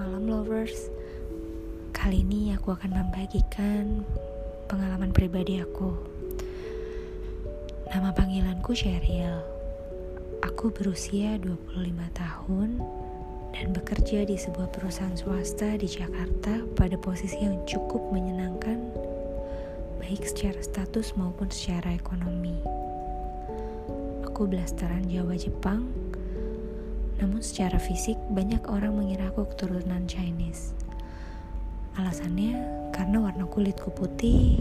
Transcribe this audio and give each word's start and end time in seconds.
malam 0.00 0.32
lovers. 0.32 0.88
Kali 1.92 2.24
ini 2.24 2.56
aku 2.56 2.72
akan 2.72 2.88
membagikan 2.88 4.00
pengalaman 4.64 5.12
pribadi 5.12 5.60
aku. 5.60 5.92
Nama 7.92 8.08
panggilanku 8.08 8.72
Sheryl. 8.72 9.44
Aku 10.40 10.72
berusia 10.72 11.36
25 11.44 12.16
tahun 12.16 12.80
dan 13.52 13.76
bekerja 13.76 14.24
di 14.24 14.40
sebuah 14.40 14.72
perusahaan 14.72 15.12
swasta 15.12 15.76
di 15.76 15.84
Jakarta 15.84 16.64
pada 16.80 16.96
posisi 16.96 17.44
yang 17.44 17.60
cukup 17.68 18.00
menyenangkan 18.08 18.80
baik 20.00 20.24
secara 20.24 20.64
status 20.64 21.12
maupun 21.12 21.52
secara 21.52 21.92
ekonomi. 21.92 22.56
Aku 24.24 24.48
blasteran 24.48 25.04
Jawa 25.12 25.36
Jepang 25.36 25.99
namun 27.20 27.44
secara 27.44 27.76
fisik 27.76 28.16
banyak 28.32 28.64
orang 28.64 28.96
mengira 28.96 29.28
aku 29.28 29.44
keturunan 29.52 30.08
Chinese. 30.08 30.72
Alasannya 32.00 32.56
karena 32.96 33.20
warna 33.20 33.44
kulitku 33.44 33.92
putih 33.92 34.56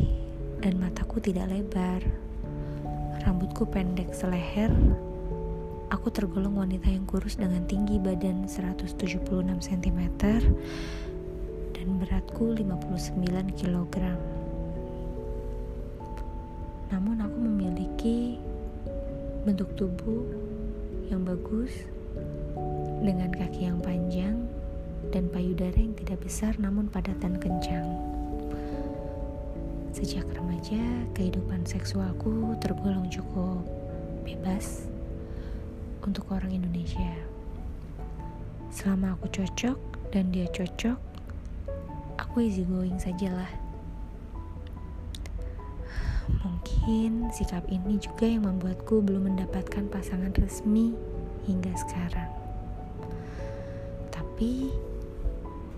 dan 0.59 0.75
mataku 0.75 1.23
tidak 1.23 1.47
lebar. 1.47 2.03
Rambutku 3.23 3.63
pendek 3.63 4.11
seleher. 4.11 4.75
Aku 5.89 6.11
tergolong 6.11 6.59
wanita 6.59 6.91
yang 6.91 7.07
kurus 7.07 7.39
dengan 7.39 7.63
tinggi 7.65 7.95
badan 7.95 8.45
176 8.45 9.23
cm 9.57 9.99
dan 11.73 11.87
beratku 11.95 12.53
59 12.59 13.23
kg. 13.55 13.95
Namun 16.91 17.17
aku 17.23 17.37
memiliki 17.39 18.35
bentuk 19.47 19.71
tubuh 19.79 20.27
yang 21.07 21.23
bagus 21.23 21.71
dengan 22.99 23.31
kaki 23.31 23.71
yang 23.71 23.79
panjang 23.79 24.43
dan 25.09 25.31
payudara 25.31 25.75
yang 25.75 25.95
tidak 25.95 26.19
besar 26.19 26.51
namun 26.59 26.91
padat 26.91 27.15
dan 27.23 27.39
kencang. 27.39 27.87
Sejak 29.95 30.27
remaja, 30.35 30.79
kehidupan 31.17 31.65
seksualku 31.65 32.55
tergolong 32.61 33.09
cukup 33.09 33.65
bebas 34.21 34.85
untuk 36.05 36.29
orang 36.29 36.53
Indonesia. 36.53 37.15
Selama 38.69 39.17
aku 39.17 39.27
cocok 39.33 39.79
dan 40.13 40.29
dia 40.29 40.45
cocok, 40.51 40.99
aku 42.21 42.35
easy 42.45 42.63
going 42.67 43.01
sajalah. 43.01 43.49
Mungkin 46.45 47.33
sikap 47.33 47.65
ini 47.73 47.97
juga 47.97 48.29
yang 48.29 48.45
membuatku 48.45 49.01
belum 49.01 49.33
mendapatkan 49.33 49.89
pasangan 49.89 50.31
resmi 50.37 50.93
hingga 51.49 51.73
sekarang 51.73 52.28
tapi 54.39 54.71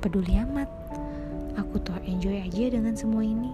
peduli 0.05 0.37
amat. 0.37 0.69
Aku 1.57 1.81
toh 1.81 1.97
enjoy 2.05 2.45
aja 2.45 2.69
dengan 2.69 2.93
semua 2.93 3.25
ini 3.25 3.49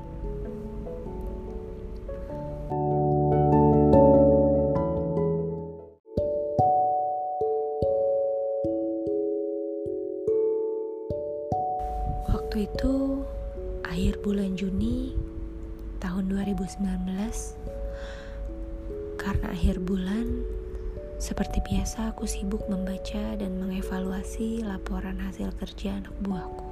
seperti 21.18 21.66
biasa, 21.66 22.14
aku 22.14 22.30
sibuk 22.30 22.70
membaca 22.70 23.34
dan 23.38 23.58
mengevaluasi 23.58 24.62
laporan 24.62 25.18
hasil 25.18 25.50
kerja 25.58 25.98
anak 25.98 26.14
buahku 26.22 26.68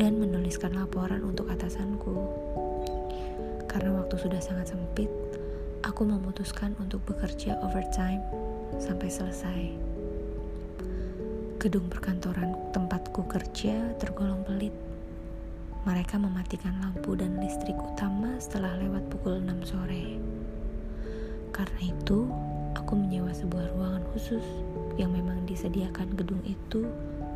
dan 0.00 0.16
menuliskan 0.16 0.72
laporan 0.72 1.20
untuk 1.20 1.52
atasanku. 1.52 2.16
Karena 3.68 4.00
waktu 4.00 4.16
sudah 4.16 4.40
sangat 4.40 4.72
sempit, 4.72 5.12
aku 5.84 6.08
memutuskan 6.08 6.72
untuk 6.80 7.04
bekerja 7.04 7.60
overtime 7.60 8.24
sampai 8.80 9.12
selesai. 9.12 9.62
Gedung 11.60 11.92
perkantoran 11.92 12.56
tempatku 12.72 13.28
kerja 13.28 13.92
tergolong 14.00 14.40
pelit. 14.48 14.72
Mereka 15.84 16.16
mematikan 16.16 16.80
lampu 16.80 17.12
dan 17.12 17.36
listrik 17.36 17.76
utama 17.76 18.40
setelah 18.40 18.80
lewat 18.80 19.04
pukul 19.12 19.36
6 19.36 19.68
sore. 19.68 20.39
Karena 21.50 21.80
itu, 21.82 22.30
aku 22.78 22.94
menyewa 22.94 23.34
sebuah 23.34 23.74
ruangan 23.74 24.04
khusus 24.14 24.42
yang 24.96 25.10
memang 25.10 25.42
disediakan 25.46 26.14
gedung 26.14 26.40
itu 26.46 26.86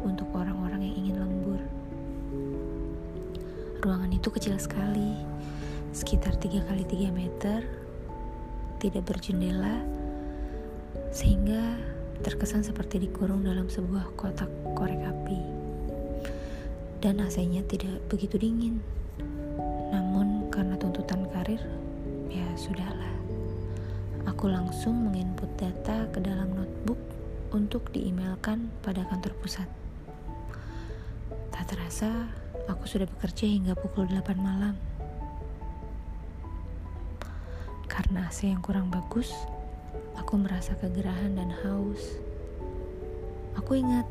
untuk 0.06 0.28
orang-orang 0.34 0.84
yang 0.84 0.96
ingin 1.04 1.16
lembur. 1.22 1.60
Ruangan 3.84 4.12
itu 4.16 4.28
kecil 4.32 4.56
sekali, 4.56 5.18
sekitar 5.92 6.38
3 6.40 6.64
kali 6.64 6.84
3 6.88 7.10
meter, 7.12 7.60
tidak 8.80 9.04
berjendela, 9.08 9.80
sehingga 11.10 11.76
terkesan 12.22 12.64
seperti 12.64 13.04
dikurung 13.04 13.44
dalam 13.44 13.66
sebuah 13.66 14.14
kotak 14.16 14.48
korek 14.78 15.00
api. 15.02 15.40
Dan 17.04 17.20
AC-nya 17.20 17.60
tidak 17.68 18.00
begitu 18.08 18.40
dingin. 18.40 18.80
Namun 19.92 20.48
karena 20.48 20.78
tuntutan 20.80 21.28
karir, 21.28 21.60
ya 22.32 22.48
sudahlah 22.56 22.93
aku 24.44 24.52
langsung 24.52 25.08
menginput 25.08 25.48
data 25.56 26.04
ke 26.12 26.20
dalam 26.20 26.52
notebook 26.52 27.00
untuk 27.56 27.88
diemailkan 27.96 28.68
pada 28.84 29.00
kantor 29.08 29.32
pusat. 29.40 29.64
Tak 31.48 31.64
terasa, 31.72 32.28
aku 32.68 32.84
sudah 32.84 33.08
bekerja 33.08 33.48
hingga 33.48 33.72
pukul 33.72 34.04
8 34.04 34.36
malam. 34.36 34.76
Karena 37.88 38.28
AC 38.28 38.44
yang 38.44 38.60
kurang 38.60 38.92
bagus, 38.92 39.32
aku 40.20 40.36
merasa 40.36 40.76
kegerahan 40.76 41.40
dan 41.40 41.48
haus. 41.64 42.20
Aku 43.56 43.80
ingat, 43.80 44.04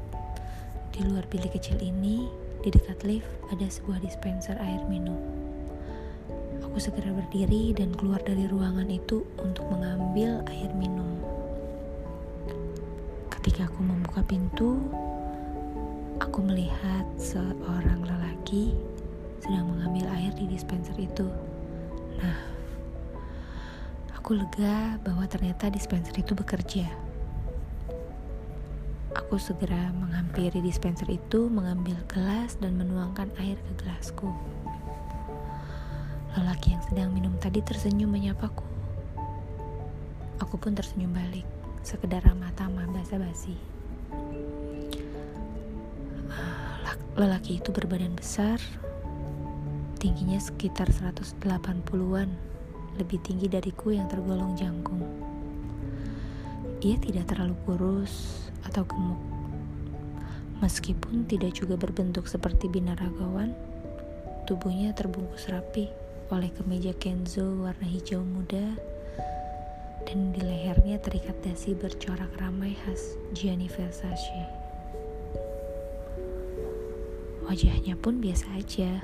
di 0.97 1.05
luar 1.05 1.29
bilik 1.29 1.53
kecil 1.53 1.77
ini, 1.77 2.25
di 2.65 2.73
dekat 2.73 3.05
lift 3.05 3.29
ada 3.53 3.69
sebuah 3.69 4.01
dispenser 4.01 4.57
air 4.57 4.81
minum. 4.89 5.42
Aku 6.73 6.81
segera 6.81 7.13
berdiri 7.13 7.69
dan 7.77 7.93
keluar 7.93 8.17
dari 8.25 8.49
ruangan 8.49 8.89
itu 8.89 9.21
untuk 9.37 9.61
mengambil 9.69 10.41
air 10.49 10.73
minum. 10.73 11.21
Ketika 13.29 13.69
aku 13.69 13.85
membuka 13.85 14.25
pintu, 14.25 14.81
aku 16.17 16.41
melihat 16.41 17.05
seorang 17.21 18.01
lelaki 18.01 18.73
sedang 19.37 19.69
mengambil 19.69 20.17
air 20.17 20.33
di 20.33 20.49
dispenser 20.49 20.97
itu. 20.97 21.29
Nah, 22.17 22.41
aku 24.17 24.33
lega 24.33 24.97
bahwa 25.05 25.29
ternyata 25.29 25.69
dispenser 25.69 26.17
itu 26.17 26.33
bekerja. 26.33 26.89
Aku 29.13 29.37
segera 29.37 29.93
menghampiri 29.93 30.57
dispenser 30.57 31.05
itu, 31.05 31.53
mengambil 31.53 32.01
gelas 32.09 32.57
dan 32.57 32.81
menuangkan 32.81 33.29
air 33.37 33.61
ke 33.61 33.85
gelasku. 33.85 34.33
Lelaki 36.33 36.73
yang 36.73 36.83
sedang 36.89 37.09
minum 37.13 37.37
tadi 37.37 37.61
tersenyum 37.61 38.09
menyapaku. 38.09 38.65
Aku 40.41 40.57
pun 40.57 40.73
tersenyum 40.73 41.13
balik, 41.13 41.45
sekedar 41.85 42.25
ramah-tamah 42.25 42.89
basa-basi. 42.89 43.53
Lelaki 47.13 47.61
itu 47.61 47.69
berbadan 47.69 48.17
besar, 48.17 48.57
tingginya 50.01 50.41
sekitar 50.41 50.89
180-an, 50.89 52.29
lebih 52.97 53.21
tinggi 53.21 53.45
dariku 53.45 53.93
yang 53.93 54.09
tergolong 54.09 54.57
jangkung. 54.57 55.05
Ia 56.81 56.97
tidak 56.97 57.29
terlalu 57.29 57.53
kurus 57.69 58.49
atau 58.65 58.81
gemuk. 58.89 59.21
Meskipun 60.65 61.29
tidak 61.29 61.53
juga 61.53 61.77
berbentuk 61.77 62.25
seperti 62.25 62.65
binaragawan, 62.65 63.53
tubuhnya 64.49 64.97
terbungkus 64.97 65.53
rapi 65.53 65.93
oleh 66.31 66.51
kemeja 66.55 66.95
Kenzo 66.95 67.65
warna 67.65 67.83
hijau 67.83 68.23
muda 68.23 68.79
dan 70.07 70.31
di 70.31 70.41
lehernya 70.43 70.99
terikat 70.99 71.35
dasi 71.43 71.75
bercorak 71.75 72.31
ramai 72.39 72.75
khas 72.85 73.15
Gianni 73.35 73.67
Versace. 73.67 74.63
Wajahnya 77.43 77.99
pun 77.99 78.23
biasa 78.23 78.47
aja, 78.55 79.03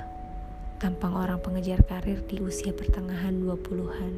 tampang 0.80 1.12
orang 1.12 1.38
pengejar 1.44 1.84
karir 1.84 2.24
di 2.24 2.40
usia 2.40 2.72
pertengahan 2.72 3.36
20-an. 3.36 4.14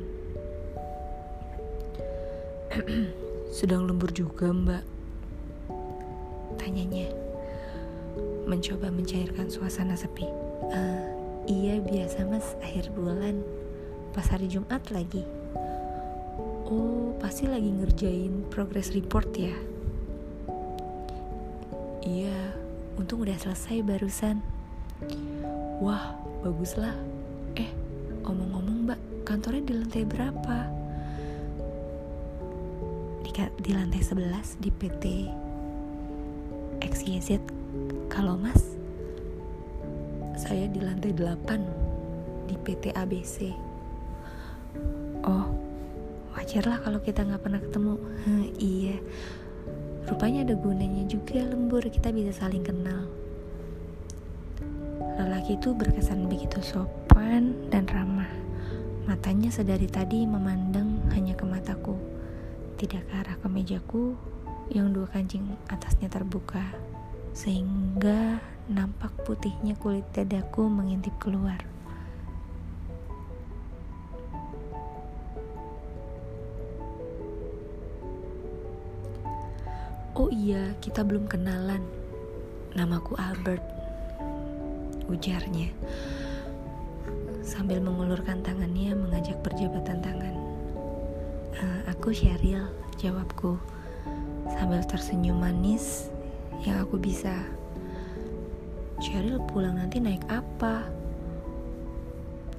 Sedang 3.56 3.84
lembur 3.84 4.08
juga, 4.14 4.48
Mbak. 4.48 4.84
Tanyanya, 6.56 7.12
mencoba 8.48 8.88
mencairkan 8.88 9.52
suasana 9.52 9.98
sepi. 9.98 10.24
Uh, 10.72 11.11
Iya 11.46 11.82
biasa 11.82 12.26
mas 12.28 12.54
akhir 12.62 12.92
bulan 12.94 13.42
Pas 14.14 14.28
hari 14.30 14.46
Jumat 14.46 14.82
lagi 14.94 15.26
Oh 16.66 17.14
pasti 17.18 17.46
lagi 17.50 17.70
ngerjain 17.70 18.46
progress 18.50 18.94
report 18.94 19.30
ya 19.34 19.54
Iya 22.02 22.62
Untung 22.92 23.24
udah 23.24 23.36
selesai 23.40 23.80
barusan. 23.80 24.44
Wah, 25.80 26.12
baguslah. 26.44 26.92
Eh, 27.56 27.72
omong-omong 28.28 28.84
mbak, 28.84 29.00
kantornya 29.24 29.64
di 29.64 29.72
lantai 29.80 30.04
berapa? 30.04 30.58
Di, 33.24 33.30
di 33.64 33.70
lantai 33.72 34.02
11 34.04 34.60
di 34.60 34.70
PT 34.70 35.04
XYZ. 36.84 37.40
Kalau 38.12 38.36
mas? 38.36 38.60
Saya 40.42 40.66
di 40.66 40.82
lantai 40.82 41.14
8 41.14 42.50
di 42.50 42.58
PT 42.58 42.90
ABC. 42.98 43.54
Oh, 45.22 45.46
wajar 46.34 46.66
lah 46.66 46.82
kalau 46.82 46.98
kita 46.98 47.22
nggak 47.22 47.46
pernah 47.46 47.62
ketemu. 47.62 47.94
iya, 48.58 48.98
rupanya 50.10 50.42
ada 50.42 50.58
gunanya 50.58 51.06
juga 51.06 51.46
lembur 51.46 51.86
kita 51.86 52.10
bisa 52.10 52.34
saling 52.34 52.66
kenal. 52.66 53.06
Lelaki 55.14 55.54
itu 55.62 55.70
berkesan 55.78 56.26
begitu 56.26 56.58
sopan 56.58 57.54
dan 57.70 57.86
ramah. 57.86 58.26
Matanya 59.06 59.46
sedari 59.46 59.86
tadi 59.86 60.26
memandang 60.26 61.06
hanya 61.14 61.38
ke 61.38 61.46
mataku, 61.46 61.94
tidak 62.82 63.06
ke 63.06 63.14
arah 63.14 63.38
kemejaku 63.46 64.18
yang 64.74 64.90
dua 64.90 65.06
kancing 65.06 65.46
atasnya 65.70 66.10
terbuka, 66.10 66.74
sehingga 67.30 68.42
nampak 68.70 69.10
putihnya 69.26 69.74
kulit 69.74 70.06
dadaku 70.14 70.70
mengintip 70.70 71.14
keluar. 71.18 71.58
Oh 80.12 80.28
iya, 80.28 80.76
kita 80.84 81.02
belum 81.02 81.24
kenalan. 81.24 81.82
Namaku 82.76 83.16
Albert. 83.16 83.64
Ujarnya. 85.08 85.72
Sambil 87.40 87.80
mengulurkan 87.80 88.44
tangannya 88.44 88.92
mengajak 88.92 89.40
perjabatan 89.40 90.04
tangan. 90.04 90.34
Uh, 91.56 91.80
aku 91.88 92.12
Sheryl, 92.12 92.68
jawabku. 93.00 93.56
Sambil 94.52 94.84
tersenyum 94.84 95.40
manis 95.40 96.12
yang 96.62 96.84
aku 96.84 97.00
bisa. 97.00 97.61
Sheryl 99.02 99.42
pulang 99.50 99.82
nanti 99.82 99.98
naik 99.98 100.22
apa? 100.30 100.86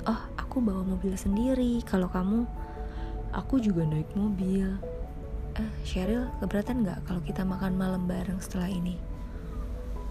Oh, 0.04 0.22
aku 0.36 0.60
bawa 0.60 0.84
mobil 0.84 1.16
sendiri. 1.16 1.80
Kalau 1.88 2.12
kamu, 2.12 2.44
aku 3.32 3.64
juga 3.64 3.88
naik 3.88 4.12
mobil. 4.12 4.68
Eh, 5.56 5.72
Cheryl, 5.88 6.28
keberatan 6.44 6.84
nggak 6.84 7.08
kalau 7.08 7.24
kita 7.24 7.48
makan 7.48 7.80
malam 7.80 8.04
bareng 8.12 8.44
setelah 8.44 8.68
ini? 8.68 9.00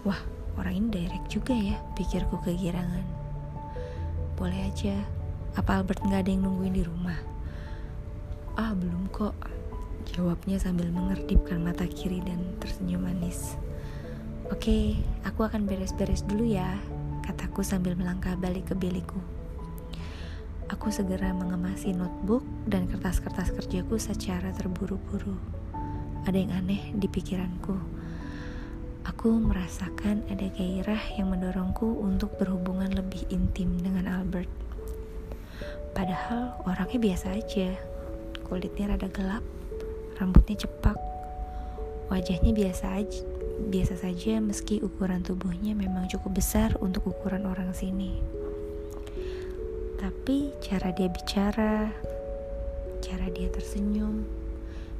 Wah, 0.09 0.17
orang 0.57 0.73
ini 0.81 0.87
direct 0.89 1.29
juga 1.29 1.53
ya, 1.53 1.77
pikirku 1.93 2.41
kegirangan. 2.41 3.05
Boleh 4.33 4.73
aja. 4.73 4.97
Apa 5.53 5.85
Albert 5.85 6.01
nggak 6.01 6.25
ada 6.25 6.31
yang 6.33 6.49
nungguin 6.49 6.73
di 6.73 6.81
rumah? 6.81 7.21
Ah, 8.57 8.73
belum 8.73 9.05
kok. 9.13 9.37
Jawabnya 10.17 10.57
sambil 10.57 10.89
mengerdipkan 10.89 11.61
mata 11.61 11.85
kiri 11.85 12.25
dan 12.25 12.41
tersenyum 12.57 13.05
manis. 13.05 13.53
Oke, 14.53 15.01
aku 15.25 15.49
akan 15.49 15.65
beres-beres 15.65 16.21
dulu 16.29 16.45
ya, 16.45 16.77
kataku 17.25 17.65
sambil 17.65 17.97
melangkah 17.97 18.37
balik 18.37 18.69
ke 18.69 18.77
bilikku. 18.77 19.17
Aku 20.69 20.93
segera 20.93 21.33
mengemasi 21.33 21.89
notebook 21.89 22.45
dan 22.69 22.85
kertas-kertas 22.85 23.49
kerjaku 23.49 23.97
secara 23.97 24.53
terburu-buru. 24.53 25.41
Ada 26.29 26.37
yang 26.37 26.53
aneh 26.53 26.93
di 26.93 27.09
pikiranku. 27.09 27.73
Aku 29.09 29.33
merasakan 29.41 30.21
ada 30.29 30.45
gairah 30.53 31.01
yang 31.17 31.33
mendorongku 31.33 31.89
untuk 32.05 32.37
berhubungan 32.37 32.93
lebih 32.93 33.25
intim 33.33 33.73
dengan 33.81 34.05
Albert. 34.05 34.53
Padahal 35.97 36.61
orangnya 36.69 37.01
biasa 37.01 37.41
aja. 37.41 37.73
Kulitnya 38.45 38.93
rada 38.93 39.09
gelap, 39.09 39.41
rambutnya 40.21 40.61
cepak, 40.61 41.01
wajahnya 42.13 42.53
biasa 42.53 43.01
aja, 43.01 43.32
biasa 43.69 43.99
saja 43.99 44.43
meski 44.43 44.83
ukuran 44.83 45.23
tubuhnya 45.23 45.75
memang 45.75 46.09
cukup 46.11 46.39
besar 46.39 46.75
untuk 46.83 47.11
ukuran 47.11 47.47
orang 47.47 47.71
sini. 47.71 48.19
Tapi 49.99 50.51
cara 50.59 50.91
dia 50.91 51.07
bicara, 51.07 51.87
cara 52.99 53.27
dia 53.31 53.47
tersenyum, 53.47 54.27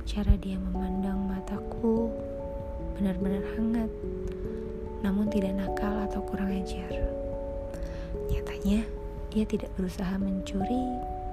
cara 0.08 0.36
dia 0.40 0.56
memandang 0.56 1.20
mataku 1.28 2.12
benar-benar 3.00 3.44
hangat, 3.56 3.92
namun 5.04 5.28
tidak 5.28 5.56
nakal 5.60 6.08
atau 6.08 6.24
kurang 6.24 6.52
ajar. 6.52 6.92
Nyatanya, 8.32 8.88
dia 9.32 9.44
tidak 9.48 9.72
berusaha 9.76 10.16
mencuri 10.20 10.84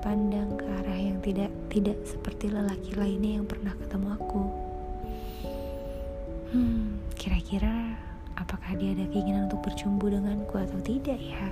pandang 0.01 0.57
ke 0.57 0.65
arah 0.65 0.99
yang 0.99 1.21
tidak 1.21 1.53
tidak 1.69 1.99
seperti 2.09 2.49
lelaki 2.49 2.97
lainnya 2.97 3.39
yang 3.39 3.47
pernah 3.47 3.77
ketemu 3.77 4.09
aku. 4.17 4.70
Hmm, 6.51 6.99
kira-kira 7.15 7.95
apakah 8.35 8.75
dia 8.75 8.91
ada 8.91 9.07
keinginan 9.15 9.47
untuk 9.47 9.71
bercumbu 9.71 10.11
denganku 10.11 10.59
atau 10.59 10.83
tidak 10.83 11.23
ya? 11.23 11.47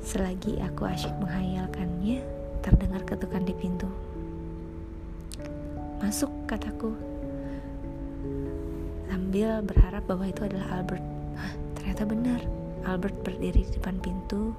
Selagi 0.00 0.56
aku 0.64 0.88
asyik 0.88 1.12
menghayalkannya, 1.20 2.24
terdengar 2.64 3.04
ketukan 3.04 3.44
di 3.44 3.52
pintu. 3.52 3.84
Masuk, 6.00 6.32
kataku. 6.48 6.96
Sambil 9.12 9.60
berharap 9.60 10.08
bahwa 10.08 10.24
itu 10.24 10.48
adalah 10.48 10.80
Albert. 10.80 11.04
Hah, 11.36 11.52
ternyata 11.76 12.02
benar. 12.08 12.40
Albert 12.88 13.20
berdiri 13.28 13.60
di 13.60 13.72
depan 13.76 14.00
pintu 14.00 14.56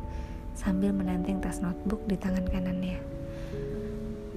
sambil 0.54 0.94
menenteng 0.94 1.42
tas 1.42 1.58
notebook 1.58 2.06
di 2.06 2.22
tangan 2.22 2.46
kanannya. 2.46 3.19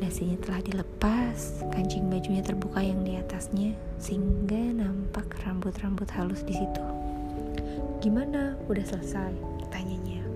Dasinya 0.02 0.34
telah 0.42 0.58
dilepas, 0.66 1.62
kancing 1.70 2.10
bajunya 2.10 2.42
terbuka 2.42 2.82
yang 2.82 3.06
di 3.06 3.14
atasnya, 3.22 3.70
sehingga 4.02 4.58
nampak 4.58 5.30
rambut-rambut 5.46 6.10
halus 6.10 6.42
di 6.42 6.58
situ. 6.58 6.82
Gimana? 8.02 8.58
Udah 8.66 8.82
selesai? 8.82 9.30
Tanyanya. 9.70 10.26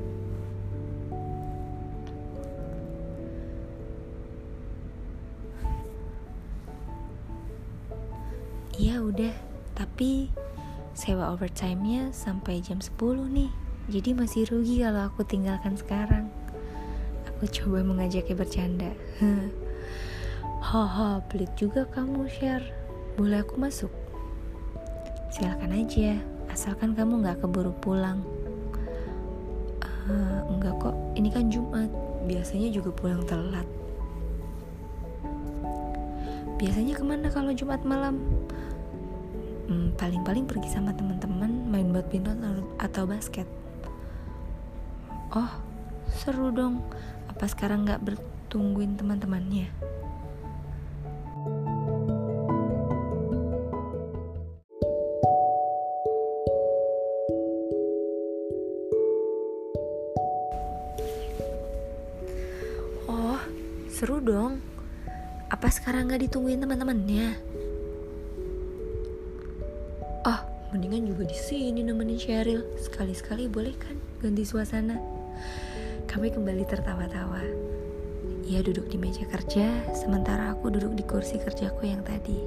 Iya 8.79 9.03
udah, 9.03 9.35
tapi 9.75 10.31
sewa 10.95 11.35
overtime-nya 11.35 12.15
sampai 12.15 12.63
jam 12.63 12.79
10 12.79 13.27
nih. 13.35 13.51
Jadi 13.91 14.15
masih 14.15 14.47
rugi 14.47 14.87
kalau 14.87 15.11
aku 15.11 15.27
tinggalkan 15.27 15.75
sekarang. 15.75 16.31
Aku 17.37 17.45
coba 17.53 17.85
mengajaknya 17.85 18.33
bercanda. 18.33 18.91
Haha, 20.73 21.21
pelit 21.29 21.53
juga 21.55 21.85
kamu, 21.93 22.25
share. 22.33 22.65
Boleh 23.21 23.45
aku 23.45 23.61
masuk? 23.61 23.93
Silakan 25.31 25.77
aja, 25.77 26.17
asalkan 26.49 26.97
kamu 26.97 27.21
nggak 27.21 27.45
keburu 27.45 27.77
pulang. 27.85 28.25
Uh, 30.09 30.41
enggak 30.49 30.75
kok, 30.81 30.97
ini 31.13 31.29
kan 31.29 31.53
Jumat. 31.53 31.93
Biasanya 32.25 32.73
juga 32.73 32.91
pulang 32.91 33.23
telat. 33.29 33.69
Biasanya 36.57 36.97
ke 36.97 37.05
mana 37.05 37.29
kalau 37.29 37.53
Jumat 37.53 37.85
malam? 37.85 38.17
hmm, 39.67 39.99
paling-paling 39.99 40.47
pergi 40.47 40.71
sama 40.71 40.95
teman-teman 40.95 41.51
main 41.69 41.91
badminton 41.91 42.63
atau 42.79 43.05
basket 43.05 43.47
oh 45.35 45.51
seru 46.07 46.55
dong 46.55 46.81
apa 47.37 47.53
sekarang 47.53 47.85
nggak 47.85 48.01
bertungguin 48.01 48.97
teman-temannya 48.97 49.69
Oh, 63.05 63.37
seru 63.93 64.25
dong. 64.25 64.65
Apa 65.53 65.69
sekarang 65.69 66.09
nggak 66.09 66.25
ditungguin 66.25 66.65
teman-temannya? 66.65 67.37
mendingan 70.77 71.09
juga 71.09 71.25
di 71.25 71.39
sini 71.41 71.81
nemenin 71.81 72.21
Cheryl. 72.21 72.61
Sekali-sekali 72.77 73.49
boleh 73.49 73.73
kan 73.81 73.97
ganti 74.21 74.45
suasana. 74.45 75.16
Kami 76.17 76.33
kembali 76.33 76.65
tertawa-tawa. 76.65 77.45
Ia 78.49 78.65
duduk 78.65 78.89
di 78.89 78.97
meja 78.97 79.29
kerja, 79.29 79.69
sementara 79.93 80.49
aku 80.57 80.73
duduk 80.73 80.97
di 80.97 81.05
kursi 81.05 81.37
kerjaku 81.37 81.93
yang 81.93 82.01
tadi. 82.09 82.41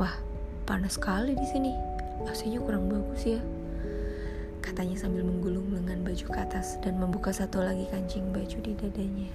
Wah, 0.00 0.16
panas 0.64 0.96
sekali 0.96 1.36
di 1.36 1.44
sini. 1.44 1.68
AC-nya 2.24 2.64
kurang 2.64 2.88
bagus 2.88 3.28
ya. 3.28 3.44
Katanya 4.64 4.96
sambil 4.96 5.20
menggulung 5.20 5.68
lengan 5.68 6.00
baju 6.00 6.24
ke 6.32 6.38
atas 6.40 6.80
dan 6.80 6.96
membuka 6.96 7.28
satu 7.28 7.60
lagi 7.60 7.84
kancing 7.92 8.32
baju 8.32 8.56
di 8.64 8.72
dadanya. 8.72 9.28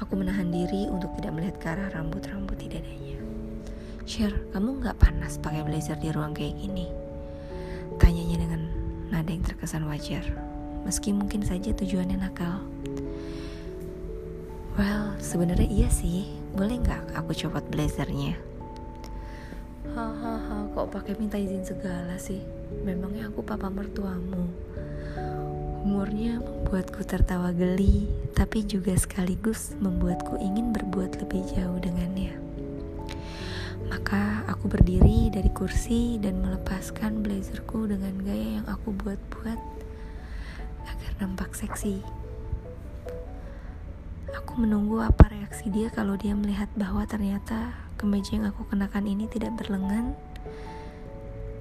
Aku 0.00 0.16
menahan 0.16 0.48
diri 0.48 0.88
untuk 0.88 1.12
tidak 1.20 1.36
melihat 1.36 1.56
ke 1.60 1.68
arah 1.68 1.92
rambut-rambut 2.00 2.56
di 2.56 2.80
dadanya. 2.80 3.20
Share, 4.08 4.40
kamu 4.56 4.80
nggak 4.80 4.96
panas 4.96 5.36
pakai 5.36 5.68
blazer 5.68 6.00
di 6.00 6.08
ruang 6.16 6.32
kayak 6.32 6.64
gini? 6.64 6.88
Tanyanya 8.00 8.40
dengan 8.40 8.62
nada 9.12 9.28
yang 9.28 9.44
terkesan 9.44 9.84
wajar, 9.84 10.24
meski 10.84 11.12
mungkin 11.12 11.44
saja 11.44 11.72
tujuannya 11.74 12.18
nakal. 12.20 12.62
Well, 14.78 15.18
sebenarnya 15.20 15.68
iya 15.68 15.88
sih. 15.92 16.30
Boleh 16.56 16.80
nggak 16.80 17.12
aku 17.14 17.36
copot 17.36 17.62
blazernya? 17.68 18.38
Hahaha, 19.90 20.70
kok 20.70 20.88
pakai 20.94 21.18
minta 21.18 21.34
izin 21.34 21.66
segala 21.66 22.14
sih? 22.16 22.40
Memangnya 22.86 23.26
aku 23.26 23.42
papa 23.42 23.66
mertuamu? 23.66 24.46
Humornya 25.82 26.38
membuatku 26.38 27.02
tertawa 27.02 27.50
geli, 27.50 28.06
tapi 28.36 28.62
juga 28.62 28.94
sekaligus 28.94 29.74
membuatku 29.82 30.38
ingin 30.38 30.70
berbuat 30.70 31.18
lebih 31.24 31.42
jauh 31.56 31.80
dengannya. 31.82 32.38
Maka 33.90 34.46
aku 34.46 34.70
berdiri 34.70 35.34
dari 35.34 35.50
kursi 35.50 36.22
dan 36.22 36.38
melepaskan 36.38 37.26
blazerku 37.26 37.90
dengan 37.90 38.14
gaya 38.22 38.62
yang 38.62 38.66
aku 38.70 38.94
buat-buat 38.94 39.58
nampak 41.20 41.52
seksi. 41.52 42.00
Aku 44.32 44.56
menunggu 44.56 45.04
apa 45.04 45.28
reaksi 45.28 45.68
dia 45.68 45.92
kalau 45.92 46.16
dia 46.16 46.32
melihat 46.32 46.72
bahwa 46.74 47.04
ternyata 47.04 47.76
kemeja 48.00 48.40
yang 48.40 48.48
aku 48.48 48.64
kenakan 48.72 49.04
ini 49.04 49.28
tidak 49.28 49.52
berlengan, 49.60 50.16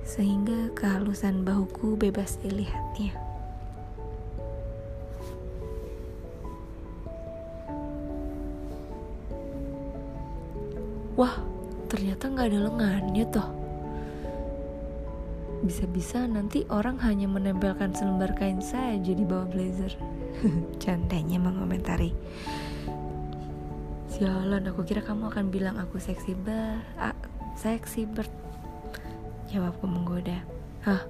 sehingga 0.07 0.71
kehalusan 0.73 1.43
bahuku 1.43 1.99
bebas 1.99 2.39
dilihatnya. 2.39 3.13
Wah, 11.19 11.35
ternyata 11.91 12.31
nggak 12.31 12.47
ada 12.47 12.59
lengannya 12.63 13.27
toh. 13.27 13.58
Bisa-bisa 15.69 16.25
nanti 16.25 16.65
orang 16.73 16.97
hanya 17.05 17.29
menempelkan 17.29 17.93
selembar 17.93 18.33
kain 18.33 18.57
saja 18.57 19.13
di 19.13 19.21
bawah 19.21 19.45
blazer. 19.45 19.93
Candanya 20.81 21.37
mengomentari. 21.37 22.09
Sialan, 24.09 24.65
aku 24.65 24.81
kira 24.81 25.05
kamu 25.05 25.29
akan 25.29 25.53
bilang 25.53 25.77
aku 25.77 26.01
seksi 26.01 26.33
ber, 26.33 26.81
seksi 27.53 28.09
ber. 28.09 28.25
Jawabku 29.53 29.85
menggoda. 29.85 30.41
Hah, 30.89 31.05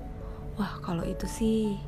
wah 0.59 0.75
kalau 0.83 1.07
itu 1.07 1.23
sih, 1.23 1.79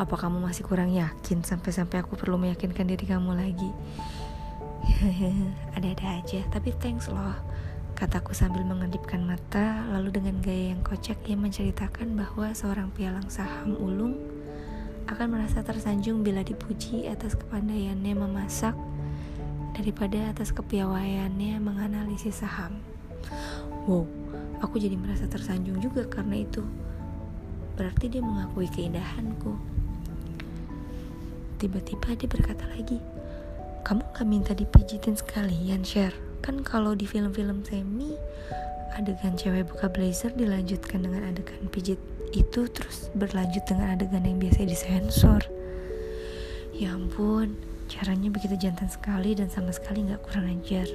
apa 0.00 0.16
kamu 0.16 0.40
masih 0.40 0.64
kurang 0.64 0.96
yakin 0.96 1.44
sampai-sampai 1.44 2.00
aku 2.00 2.16
perlu 2.16 2.40
meyakinkan 2.40 2.88
diri 2.88 3.04
kamu 3.04 3.36
lagi? 3.36 3.70
Ada-ada 5.76 6.24
aja, 6.24 6.40
tapi 6.48 6.72
thanks 6.80 7.12
loh. 7.12 7.36
Kataku 8.00 8.32
sambil 8.32 8.64
mengedipkan 8.64 9.20
mata, 9.20 9.84
lalu 9.92 10.16
dengan 10.16 10.40
gaya 10.40 10.72
yang 10.72 10.80
kocak 10.80 11.20
ia 11.28 11.36
menceritakan 11.36 12.16
bahwa 12.16 12.48
seorang 12.56 12.88
pialang 12.96 13.28
saham 13.28 13.76
ulung 13.76 14.16
akan 15.04 15.36
merasa 15.36 15.60
tersanjung 15.60 16.24
bila 16.24 16.40
dipuji 16.40 17.04
atas 17.12 17.36
kepandaiannya 17.36 18.16
memasak 18.16 18.72
daripada 19.76 20.32
atas 20.32 20.48
kepiawaiannya 20.48 21.60
menganalisis 21.60 22.40
saham. 22.40 22.80
Wow, 23.84 24.08
aku 24.64 24.80
jadi 24.80 24.96
merasa 24.96 25.28
tersanjung 25.28 25.76
juga 25.84 26.08
karena 26.08 26.40
itu. 26.40 26.64
Berarti 27.76 28.16
dia 28.16 28.24
mengakui 28.24 28.64
keindahanku. 28.72 29.60
Tiba-tiba 31.60 32.16
dia 32.16 32.28
berkata 32.32 32.64
lagi, 32.64 32.96
kamu 33.84 34.08
gak 34.16 34.24
minta 34.24 34.56
dipijitin 34.56 35.20
sekalian 35.20 35.84
share 35.84 36.29
kan 36.40 36.64
kalau 36.64 36.96
di 36.96 37.04
film-film 37.04 37.62
semi 37.64 38.16
adegan 38.96 39.38
cewek 39.38 39.70
buka 39.70 39.86
blazer 39.86 40.32
dilanjutkan 40.34 41.04
dengan 41.04 41.28
adegan 41.30 41.68
pijit 41.70 42.00
itu 42.34 42.66
terus 42.70 43.10
berlanjut 43.14 43.62
dengan 43.66 43.94
adegan 43.94 44.24
yang 44.26 44.38
biasa 44.38 44.66
disensor. 44.66 45.42
Ya 46.74 46.96
ampun 46.96 47.58
caranya 47.90 48.30
begitu 48.30 48.54
jantan 48.56 48.86
sekali 48.86 49.34
dan 49.34 49.50
sama 49.50 49.74
sekali 49.74 50.06
gak 50.06 50.22
kurang 50.24 50.46
ajar. 50.48 50.86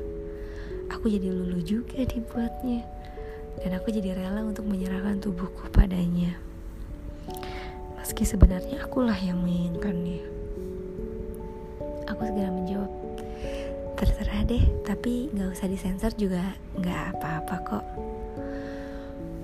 Aku 0.95 1.11
jadi 1.11 1.27
lulu 1.27 1.59
juga 1.61 2.01
dibuatnya. 2.01 2.87
Dan 3.55 3.71
aku 3.71 3.87
jadi 3.87 4.15
rela 4.15 4.43
untuk 4.43 4.67
menyerahkan 4.67 5.23
tubuhku 5.23 5.71
padanya. 5.71 6.35
Meski 7.95 8.27
sebenarnya 8.27 8.83
akulah 8.83 9.15
yang 9.15 9.39
menginginkannya. 9.39 10.21
Aku 12.05 12.21
segera 12.21 12.51
menjawab, 12.51 12.91
terserah 13.95 14.43
deh, 14.43 14.63
tapi 14.83 15.31
gak 15.31 15.55
usah 15.55 15.67
disensor 15.71 16.11
juga 16.19 16.43
gak 16.83 17.15
apa-apa 17.15 17.55
kok. 17.63 17.85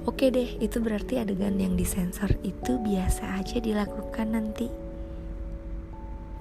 Oke 0.03 0.27
deh, 0.27 0.59
itu 0.59 0.83
berarti 0.83 1.23
adegan 1.23 1.55
yang 1.55 1.79
disensor 1.79 2.35
itu 2.43 2.75
biasa 2.81 3.39
aja 3.39 3.63
dilakukan 3.63 4.35
nanti. 4.35 4.67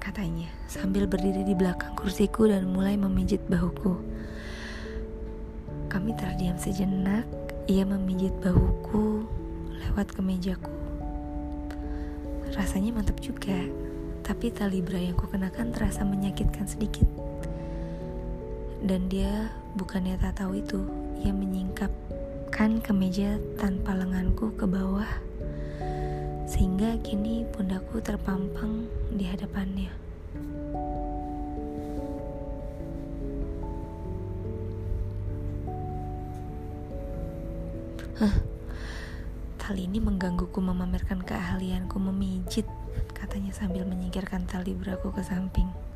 Katanya, 0.00 0.48
sambil 0.66 1.06
berdiri 1.06 1.44
di 1.46 1.54
belakang 1.54 1.94
kursiku 1.94 2.48
dan 2.48 2.66
mulai 2.72 2.96
memijit 2.98 3.44
bahuku. 3.46 3.94
Kami 5.86 6.10
terdiam 6.16 6.56
sejenak, 6.56 7.28
ia 7.68 7.84
memijit 7.86 8.32
bahuku 8.42 9.22
lewat 9.76 10.10
kemejaku. 10.16 10.72
Rasanya 12.50 12.90
mantap 12.96 13.22
juga 13.22 13.60
tapi 14.30 14.46
tali 14.54 14.78
bra 14.78 14.94
yang 14.94 15.18
kukenakan 15.18 15.74
terasa 15.74 16.06
menyakitkan 16.06 16.62
sedikit. 16.62 17.19
Dan 18.80 19.06
dia 19.06 19.52
bukannya 19.78 20.18
tak 20.18 20.42
tahu 20.42 20.58
itu, 20.58 20.82
ia 21.22 21.30
menyingkapkan 21.30 22.82
kemeja 22.82 23.38
tanpa 23.54 23.94
lenganku 23.94 24.50
ke 24.58 24.66
bawah, 24.66 25.06
sehingga 26.50 26.98
kini 27.04 27.46
pundakku 27.54 28.02
terpampang 28.02 28.90
di 29.14 29.30
hadapannya. 29.30 29.92
Hah, 38.18 38.36
tali 39.56 39.86
ini 39.86 40.02
menggangguku 40.02 40.58
memamerkan 40.58 41.22
keahlianku 41.22 41.96
memijit 41.96 42.66
katanya 43.14 43.54
sambil 43.54 43.86
menyingkirkan 43.86 44.44
tali 44.50 44.74
beraku 44.74 45.14
ke 45.14 45.22
samping. 45.22 45.89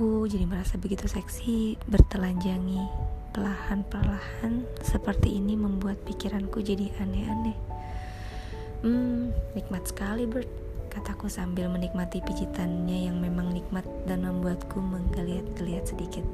Aku 0.00 0.24
jadi 0.24 0.48
merasa 0.48 0.80
begitu 0.80 1.04
seksi, 1.04 1.76
bertelanjangi, 1.84 2.88
perlahan-perlahan 3.36 4.64
seperti 4.80 5.36
ini 5.36 5.60
membuat 5.60 6.00
pikiranku 6.08 6.64
jadi 6.64 6.88
aneh-aneh. 7.04 7.52
Hmm, 8.80 9.28
nikmat 9.52 9.84
sekali 9.84 10.24
Bert, 10.24 10.48
kataku 10.88 11.28
sambil 11.28 11.68
menikmati 11.68 12.24
pijitannya 12.24 13.12
yang 13.12 13.20
memang 13.20 13.52
nikmat 13.52 13.84
dan 14.08 14.24
membuatku 14.24 14.80
menggeliat-geliat 14.80 15.84
sedikit. 15.84 16.24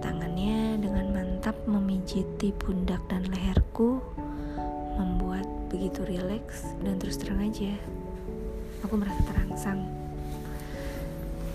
Tangannya 0.00 0.80
dengan 0.80 1.12
mantap 1.12 1.60
memijiti 1.68 2.56
pundak 2.56 3.04
dan 3.12 3.28
leherku, 3.28 4.00
membuat 4.96 5.44
begitu 5.68 6.08
rileks 6.08 6.72
dan 6.80 6.96
terus 6.96 7.20
terang 7.20 7.44
aja 7.44 7.76
aku 8.80 8.94
merasa 8.96 9.20
terangsang 9.28 9.97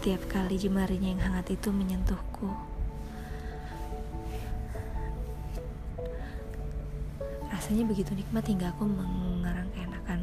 tiap 0.03 0.19
kali 0.27 0.59
jemarinya 0.59 1.15
yang 1.15 1.23
hangat 1.23 1.55
itu 1.55 1.71
menyentuhku. 1.71 2.51
Rasanya 7.47 7.87
begitu 7.87 8.11
nikmat 8.11 8.43
hingga 8.43 8.75
aku 8.75 8.83
mengarang 8.83 9.71
keenakan. 9.71 10.19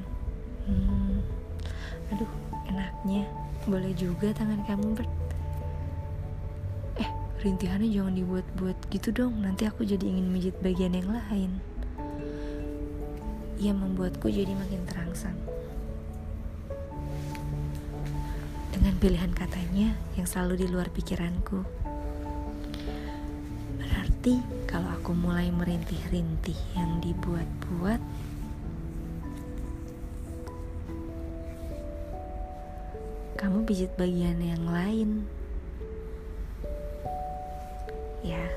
Hmm, 0.68 1.24
aduh 2.12 2.28
enaknya. 2.68 3.24
Boleh 3.64 3.96
juga 3.96 4.36
tangan 4.36 4.60
kamu 4.68 5.00
ber 5.00 5.08
eh 7.00 7.08
rintihannya 7.40 7.88
jangan 7.88 8.12
dibuat-buat 8.12 8.76
gitu 8.92 9.08
dong. 9.16 9.40
Nanti 9.40 9.64
aku 9.64 9.88
jadi 9.88 10.04
ingin 10.04 10.28
mijit 10.28 10.60
bagian 10.60 10.92
yang 10.92 11.08
lain. 11.08 11.56
Ia 13.56 13.72
membuatku 13.72 14.28
jadi 14.28 14.52
makin 14.52 14.84
terangsang. 14.84 15.49
Dengan 18.80 18.96
pilihan 18.96 19.32
katanya 19.36 19.92
yang 20.16 20.24
selalu 20.24 20.64
di 20.64 20.66
luar 20.72 20.88
pikiranku. 20.88 21.60
Berarti 23.76 24.40
kalau 24.64 24.88
aku 24.96 25.12
mulai 25.12 25.52
merintih-rintih 25.52 26.56
yang 26.72 26.96
dibuat-buat, 27.04 28.00
kamu 33.36 33.68
pijit 33.68 33.92
bagian 34.00 34.40
yang 34.40 34.64
lain. 34.64 35.28
Ya, 38.24 38.48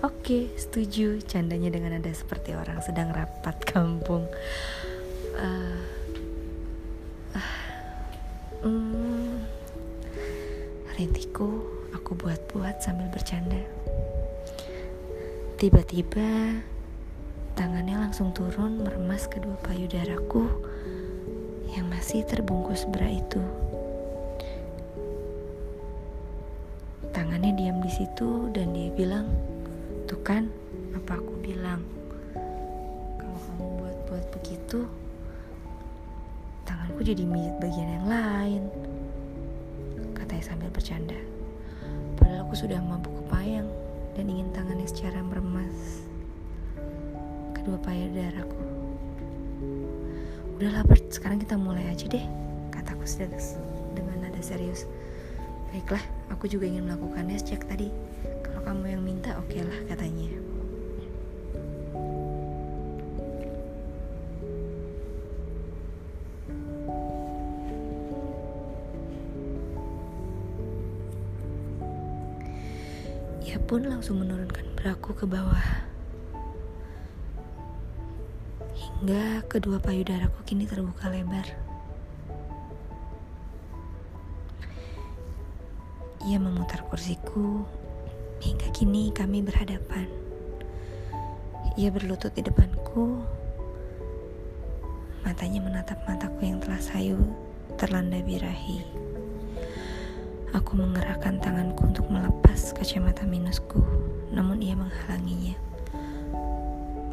Oke, 0.00 0.48
setuju. 0.56 1.20
Candanya 1.28 1.68
dengan 1.68 2.00
ada 2.00 2.08
seperti 2.08 2.56
orang 2.56 2.80
sedang 2.80 3.12
rapat 3.12 3.60
kampung. 3.68 4.24
Uh, 5.36 5.99
rintiku 11.30 11.62
aku 11.94 12.18
buat-buat 12.18 12.82
sambil 12.82 13.06
bercanda. 13.06 13.62
Tiba-tiba 15.62 16.58
Tangannya 17.54 18.02
langsung 18.02 18.34
turun 18.34 18.82
meremas 18.82 19.30
kedua 19.30 19.54
payudaraku 19.62 20.48
yang 21.70 21.86
masih 21.86 22.26
terbungkus 22.26 22.82
bra 22.88 23.06
itu. 23.06 23.42
Tangannya 27.14 27.54
diam 27.54 27.78
di 27.78 27.90
situ 27.94 28.50
dan 28.50 28.74
dia 28.74 28.90
bilang, 28.90 29.30
"Tuh 30.10 30.18
kan, 30.26 30.50
apa 30.98 31.20
aku 31.20 31.34
bilang? 31.44 31.84
Kalau 33.18 33.38
kamu 33.38 33.66
buat-buat 33.78 34.24
begitu, 34.40 34.88
tanganku 36.64 37.06
jadi 37.06 37.22
mijit 37.22 37.54
bagian 37.60 37.90
yang 38.02 38.06
lain." 38.08 38.89
Katanya 40.40 40.56
sambil 40.56 40.72
bercanda. 40.72 41.20
Padahal 42.16 42.48
aku 42.48 42.56
sudah 42.56 42.80
mabuk 42.80 43.12
kepayang 43.12 43.68
dan 44.16 44.24
ingin 44.24 44.48
tangannya 44.56 44.88
secara 44.88 45.20
meremas 45.20 46.00
kedua 47.52 47.76
payudaraku. 47.84 48.56
Udahlah 50.56 50.80
Bert, 50.88 51.12
sekarang 51.12 51.44
kita 51.44 51.60
mulai 51.60 51.92
aja 51.92 52.08
deh, 52.08 52.24
kataku 52.72 53.04
dengan 53.92 54.16
nada 54.16 54.40
serius. 54.40 54.88
Baiklah, 55.76 56.00
aku 56.32 56.48
juga 56.48 56.64
ingin 56.72 56.88
melakukannya 56.88 57.36
sejak 57.36 57.68
tadi. 57.68 57.92
Kalau 58.40 58.64
kamu 58.64 58.96
yang 58.96 59.04
minta, 59.04 59.36
oke 59.36 59.44
okay 59.44 59.60
lah 59.60 59.76
katanya. 59.92 60.39
Pun 73.70 73.86
langsung 73.86 74.18
menurunkan 74.18 74.66
beraku 74.74 75.14
ke 75.14 75.30
bawah. 75.30 75.86
hingga 78.74 79.46
kedua 79.46 79.78
payudaraku 79.78 80.42
kini 80.42 80.66
terbuka 80.66 81.06
lebar. 81.06 81.46
Ia 86.26 86.36
memutar 86.42 86.82
kursiku 86.90 87.62
hingga 88.42 88.74
kini 88.74 89.14
kami 89.14 89.40
berhadapan. 89.40 90.10
Ia 91.78 91.94
berlutut 91.94 92.34
di 92.34 92.42
depanku, 92.42 93.22
matanya 95.22 95.62
menatap 95.62 96.02
mataku 96.10 96.42
yang 96.42 96.58
telah 96.58 96.82
sayu 96.82 97.22
terlanda 97.78 98.18
birahi. 98.18 99.09
Aku 100.50 100.74
menggerakkan 100.74 101.38
tanganku 101.38 101.86
untuk 101.86 102.10
melepas 102.10 102.74
kacamata 102.74 103.22
minusku, 103.22 103.78
namun 104.34 104.58
ia 104.58 104.74
menghalanginya. 104.74 105.54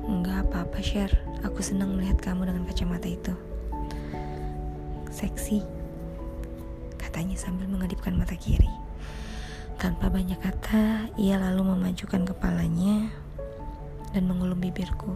Enggak 0.09 0.49
apa-apa, 0.49 0.81
Sher. 0.81 1.13
Aku 1.45 1.61
senang 1.61 1.93
melihat 1.93 2.17
kamu 2.17 2.49
dengan 2.49 2.65
kacamata 2.65 3.05
itu. 3.05 3.37
Seksi, 5.13 5.61
katanya 6.97 7.37
sambil 7.37 7.69
mengedipkan 7.69 8.17
mata 8.17 8.33
kiri. 8.33 8.69
Tanpa 9.77 10.09
banyak 10.09 10.41
kata, 10.41 11.13
ia 11.21 11.37
lalu 11.37 11.77
memajukan 11.77 12.25
kepalanya 12.25 13.13
dan 14.17 14.25
mengulum 14.25 14.57
bibirku. 14.57 15.13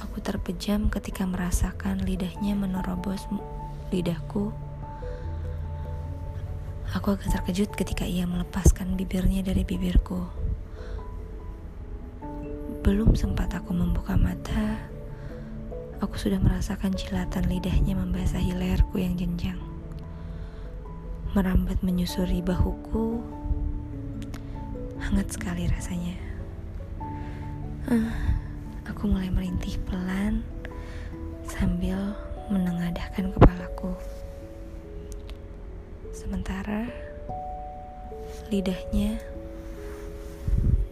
Aku 0.00 0.24
terpejam 0.24 0.88
ketika 0.88 1.28
merasakan 1.28 2.00
lidahnya 2.00 2.56
menerobos 2.56 3.28
lidahku. 3.92 4.69
Aku 6.90 7.14
agak 7.14 7.30
terkejut 7.30 7.70
ketika 7.78 8.02
ia 8.02 8.26
melepaskan 8.26 8.98
bibirnya 8.98 9.46
dari 9.46 9.62
bibirku. 9.62 10.26
Belum 12.82 13.14
sempat 13.14 13.54
aku 13.54 13.70
membuka 13.70 14.18
mata, 14.18 14.90
aku 16.02 16.18
sudah 16.18 16.42
merasakan 16.42 16.90
jilatan 16.98 17.46
lidahnya 17.46 17.94
membasahi 17.94 18.58
leherku 18.58 18.98
yang 18.98 19.14
jenjang. 19.14 19.54
Merambat 21.30 21.78
menyusuri 21.86 22.42
bahuku, 22.42 23.22
hangat 24.98 25.30
sekali 25.30 25.70
rasanya. 25.70 26.18
Uh, 27.86 28.10
aku 28.90 29.06
mulai 29.06 29.30
merintih 29.30 29.78
pelan 29.86 30.42
sambil 31.46 32.18
menengadahkan 32.50 33.30
kepalaku. 33.30 33.94
Sementara 36.20 36.84
lidahnya 38.52 39.16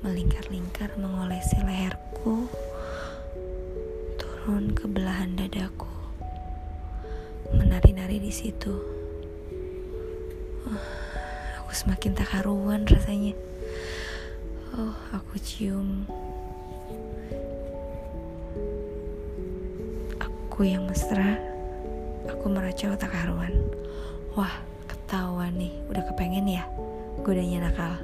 melingkar-lingkar 0.00 0.96
mengolesi 0.96 1.60
leherku 1.60 2.48
turun 4.16 4.72
ke 4.72 4.88
belahan 4.88 5.36
dadaku 5.36 5.92
menari-nari 7.52 8.24
di 8.24 8.32
situ. 8.32 8.72
Oh, 10.64 10.84
aku 11.60 11.76
semakin 11.76 12.16
tak 12.16 12.32
karuan 12.32 12.88
rasanya. 12.88 13.36
Oh 14.80 14.96
aku 15.12 15.36
cium. 15.44 16.08
Aku 20.24 20.64
yang 20.64 20.88
mesra 20.88 21.36
aku 22.24 22.48
meracau 22.48 22.96
tak 22.96 23.12
karuan. 23.12 23.52
Wah 24.32 24.67
ketahuan 25.08 25.56
nih 25.56 25.72
udah 25.88 26.04
kepengen 26.04 26.44
ya 26.44 26.68
godanya 27.24 27.64
nakal 27.64 27.96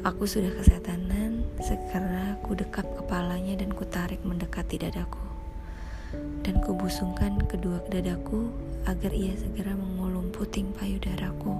Aku 0.00 0.24
sudah 0.24 0.48
kesetanan, 0.56 1.44
segera 1.60 2.36
ku 2.40 2.56
dekap 2.56 2.88
kepalanya 3.00 3.60
dan 3.60 3.68
ku 3.68 3.84
tarik 3.84 4.24
mendekati 4.24 4.80
dadaku. 4.80 5.20
Dan 6.40 6.64
ku 6.64 6.72
busungkan 6.72 7.36
kedua 7.44 7.84
dadaku 7.84 8.48
agar 8.88 9.12
ia 9.12 9.36
segera 9.36 9.76
mengulum 9.76 10.32
puting 10.32 10.72
payudaraku. 10.72 11.52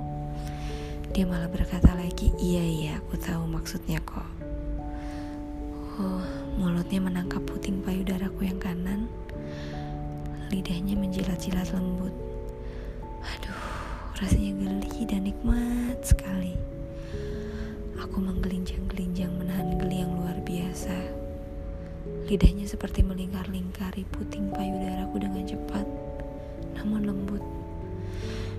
Dia 1.12 1.28
malah 1.28 1.52
berkata 1.52 1.92
lagi, 1.92 2.32
iya 2.40 2.64
iya 2.64 2.92
aku 3.04 3.20
tahu 3.20 3.44
maksudnya 3.44 4.00
kok. 4.08 4.24
Oh, 6.00 6.24
mulutnya 6.56 6.96
menangkap 6.96 7.44
puting 7.44 7.84
payudaraku 7.84 8.48
yang 8.48 8.56
kanan. 8.56 9.04
Lidahnya 10.48 10.96
menjilat-jilat 10.96 11.76
lembut. 11.76 12.29
Rasanya 14.20 14.52
geli 14.52 15.08
dan 15.08 15.24
nikmat 15.24 15.96
sekali. 16.04 16.52
Aku 17.96 18.20
menggelinjang-gelinjang 18.20 19.32
menahan 19.32 19.80
geli 19.80 20.04
yang 20.04 20.12
luar 20.12 20.36
biasa. 20.44 20.92
Lidahnya 22.28 22.68
seperti 22.68 23.00
melingkar-lingkari 23.00 24.04
puting 24.12 24.52
payudaraku 24.52 25.24
dengan 25.24 25.48
cepat, 25.48 25.88
namun 26.76 27.08
lembut. 27.08 27.40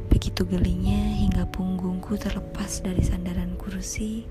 Begitu 0.10 0.50
gelinya 0.50 0.97
hingga 0.97 1.45
punggungku 1.54 2.17
terlepas 2.17 2.82
dari 2.82 3.06
sandaran 3.06 3.54
kursi 3.54 4.26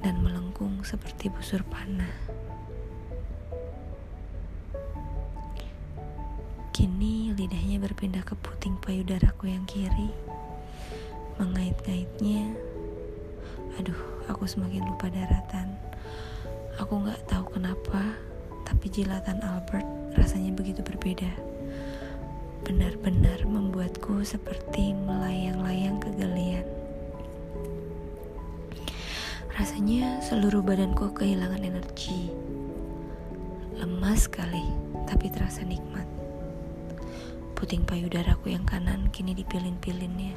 dan 0.00 0.24
melengkung 0.24 0.80
seperti 0.88 1.28
busur 1.28 1.60
panah. 1.68 2.43
Kini 6.74 7.30
lidahnya 7.38 7.78
berpindah 7.78 8.26
ke 8.26 8.34
puting 8.34 8.74
payudaraku 8.82 9.46
yang 9.46 9.62
kiri, 9.62 10.10
mengait-ngaitnya 11.38 12.50
Aduh, 13.74 13.98
aku 14.30 14.46
semakin 14.46 14.86
lupa 14.86 15.10
daratan. 15.10 15.74
Aku 16.78 17.02
gak 17.02 17.26
tahu 17.26 17.58
kenapa, 17.58 18.14
tapi 18.62 18.86
jilatan 18.86 19.42
Albert 19.42 19.86
rasanya 20.14 20.54
begitu 20.54 20.78
berbeda. 20.78 21.26
Benar-benar 22.62 23.42
membuatku 23.42 24.22
seperti 24.22 24.94
melayang-layang 24.94 25.98
kegelian. 25.98 26.62
Rasanya 29.58 30.22
seluruh 30.22 30.62
badanku 30.62 31.10
kehilangan 31.10 31.62
energi. 31.62 32.30
Lemas 33.74 34.30
sekali, 34.30 34.70
tapi 35.10 35.34
terasa 35.34 35.66
nikmat. 35.66 36.13
Puting 37.64 37.88
payudaraku 37.88 38.52
yang 38.52 38.68
kanan 38.68 39.08
kini 39.08 39.32
dipilin-pilinnya. 39.32 40.36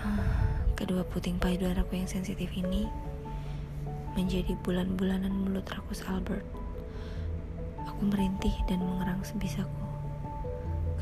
Ah 0.00 0.40
Kedua 0.72 1.04
puting 1.04 1.36
payudaraku 1.36 2.00
yang 2.00 2.08
sensitif 2.08 2.48
ini 2.56 2.88
menjadi 4.16 4.56
bulan-bulanan 4.64 5.28
mulut 5.28 5.68
rakus 5.68 6.00
Albert. 6.08 6.48
Aku 7.92 8.08
merintih 8.08 8.56
dan 8.64 8.80
mengerang 8.80 9.20
sebisaku. 9.20 9.84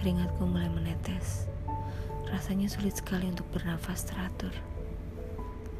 Keringatku 0.02 0.42
mulai 0.42 0.66
menetes. 0.74 1.46
Rasanya 2.26 2.66
sulit 2.66 2.98
sekali 2.98 3.30
untuk 3.30 3.46
bernafas 3.54 4.10
teratur. 4.10 4.50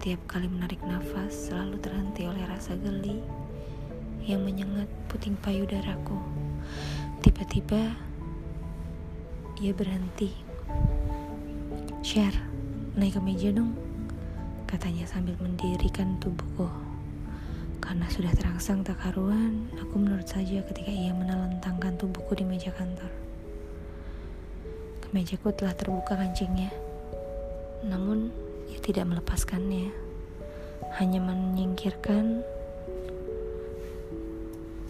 Tiap 0.07 0.23
kali 0.31 0.47
menarik 0.47 0.79
nafas 0.87 1.51
selalu 1.51 1.83
terhenti 1.83 2.31
oleh 2.31 2.47
rasa 2.47 2.79
geli 2.79 3.19
yang 4.23 4.47
menyengat 4.47 4.87
puting 5.11 5.35
payudaraku. 5.43 6.15
Tiba-tiba 7.27 8.15
ia 9.57 9.73
berhenti. 9.73 10.37
Share, 12.05 12.37
naik 12.92 13.16
ke 13.16 13.21
meja 13.25 13.49
dong 13.57 13.73
katanya 14.69 15.09
sambil 15.09 15.33
mendirikan 15.40 16.21
tubuhku. 16.21 16.69
Karena 17.81 18.05
sudah 18.11 18.35
terangsang 18.35 18.83
tak 18.83 18.99
karuan, 19.01 19.71
aku 19.79 19.97
menurut 19.97 20.27
saja 20.27 20.61
ketika 20.66 20.90
ia 20.90 21.14
menelentangkan 21.14 21.95
tubuhku 21.97 22.35
di 22.35 22.45
meja 22.45 22.75
kantor. 22.75 23.09
Kemejaku 25.07 25.55
telah 25.55 25.73
terbuka 25.73 26.19
kancingnya, 26.19 26.75
namun 27.87 28.35
ia 28.66 28.79
tidak 28.83 29.07
melepaskannya, 29.07 29.95
hanya 30.99 31.21
menyingkirkan 31.23 32.42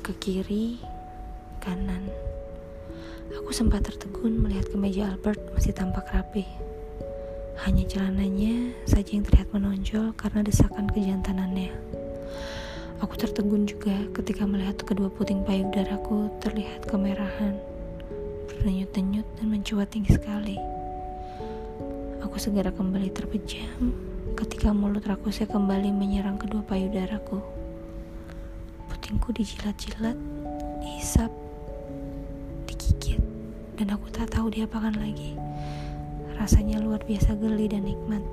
ke 0.01 0.13
kiri, 0.17 0.81
kanan. 1.61 2.09
Aku 3.35 3.51
sempat 3.51 3.87
tertegun 3.87 4.43
melihat 4.43 4.71
kemeja 4.71 5.11
Albert 5.11 5.39
masih 5.55 5.75
tampak 5.75 6.11
rapi. 6.11 6.47
Hanya 7.63 7.87
celananya 7.89 8.75
saja 8.85 9.17
yang 9.17 9.25
terlihat 9.25 9.49
menonjol 9.55 10.13
karena 10.19 10.43
desakan 10.43 10.91
kejantanannya. 10.91 11.73
Aku 13.05 13.13
tertegun 13.17 13.69
juga 13.69 13.93
ketika 14.17 14.49
melihat 14.49 14.81
kedua 14.81 15.13
puting 15.13 15.45
payudaraku 15.45 16.33
terlihat 16.41 16.89
kemerahan, 16.89 17.61
berdenyut-denyut 18.49 19.29
dan 19.37 19.47
mencuat 19.53 19.93
tinggi 19.93 20.17
sekali. 20.17 20.57
Aku 22.25 22.41
segera 22.41 22.73
kembali 22.73 23.13
terpejam 23.13 23.93
ketika 24.37 24.73
mulut 24.73 25.05
rakusnya 25.05 25.45
kembali 25.49 25.93
menyerang 25.93 26.41
kedua 26.41 26.65
payudaraku. 26.65 27.41
Putingku 28.89 29.33
dijilat-jilat, 29.33 30.17
dihisap, 30.81 31.29
dan 33.77 33.93
aku 33.93 34.09
tak 34.09 34.33
tahu 34.33 34.49
diapakan 34.49 34.97
lagi. 34.97 35.37
Rasanya 36.41 36.81
luar 36.81 37.05
biasa 37.05 37.37
geli 37.37 37.69
dan 37.69 37.85
nikmat. 37.85 38.25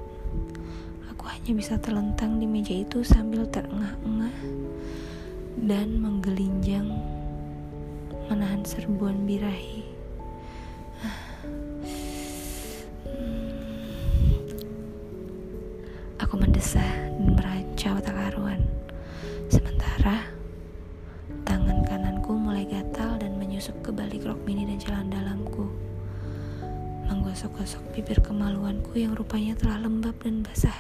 Aku 1.12 1.27
hanya 1.27 1.51
bisa 1.51 1.75
terlentang 1.79 2.39
di 2.39 2.47
meja 2.47 2.71
itu 2.71 3.03
sambil 3.03 3.43
terengah-engah 3.51 4.36
dan 5.67 5.99
menggelinjang 5.99 6.88
menahan 8.32 8.63
serbuan 8.63 9.27
birahi. 9.27 9.84
Aku 16.23 16.39
mendesah 16.39 17.12
dan 17.19 17.36
meracau 17.36 17.62
kemaluanku 28.93 29.10
yang 29.10 29.17
rupanya 29.17 29.53
telah 29.58 29.82
lembab 29.82 30.13
dan 30.21 30.45
basah 30.45 30.77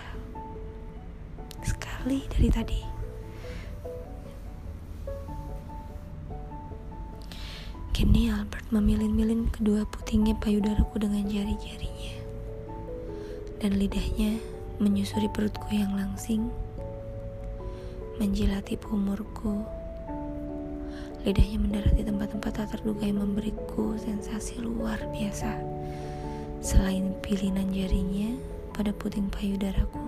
sekali 1.65 2.21
dari 2.29 2.49
tadi. 2.53 2.79
Kini 7.89 8.29
Albert 8.29 8.69
memilin-milin 8.69 9.49
kedua 9.49 9.89
putingnya 9.89 10.37
payudaraku 10.37 11.01
dengan 11.01 11.25
jari-jarinya. 11.25 12.15
Dan 13.57 13.81
lidahnya 13.81 14.37
menyusuri 14.77 15.25
perutku 15.33 15.73
yang 15.73 15.97
langsing, 15.97 16.53
menjilati 18.21 18.77
pumurku. 18.77 19.65
Lidahnya 21.25 21.57
mendarat 21.57 21.97
di 21.97 22.05
tempat-tempat 22.05 22.51
tak 22.61 22.77
terduga 22.77 23.09
yang 23.09 23.25
memberiku 23.25 23.97
sensasi 23.97 24.61
luar 24.61 25.01
biasa. 25.09 25.72
Selain 26.63 27.11
pilinan 27.19 27.75
jarinya 27.75 28.39
pada 28.71 28.95
puting 28.95 29.27
payudaraku, 29.27 29.99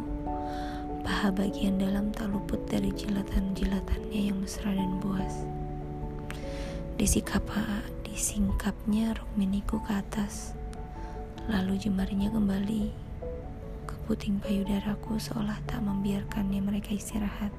Paha 1.03 1.27
bagian 1.35 1.75
dalam 1.75 2.15
tak 2.15 2.31
luput 2.31 2.63
dari 2.71 2.95
jilatan-jilatannya 2.95 4.31
yang 4.31 4.39
mesra 4.39 4.71
dan 4.71 5.03
buas. 5.03 5.43
Disikap, 6.95 7.43
disingkapnya 8.07 9.19
rok 9.19 9.27
miniku 9.35 9.83
ke 9.83 9.99
atas, 9.99 10.55
lalu 11.51 11.75
jemarinya 11.75 12.31
kembali 12.31 12.87
ke 13.83 13.95
puting 14.07 14.39
payudaraku 14.39 15.19
seolah 15.19 15.59
tak 15.67 15.83
membiarkannya 15.83 16.63
mereka 16.63 16.95
istirahat. 16.95 17.51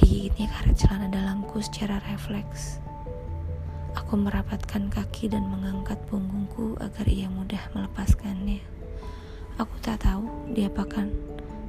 Digigitnya 0.00 0.48
karet 0.56 0.80
celana 0.80 1.12
dalamku 1.12 1.60
secara 1.60 2.00
refleks. 2.08 2.80
Aku 3.96 4.20
merapatkan 4.20 4.92
kaki 4.92 5.32
dan 5.32 5.48
mengangkat 5.48 5.96
punggungku 6.06 6.76
agar 6.78 7.08
ia 7.08 7.32
mudah 7.32 7.72
melepaskannya. 7.72 8.60
Aku 9.56 9.72
tak 9.80 10.04
tahu 10.04 10.52
diapakan 10.52 11.08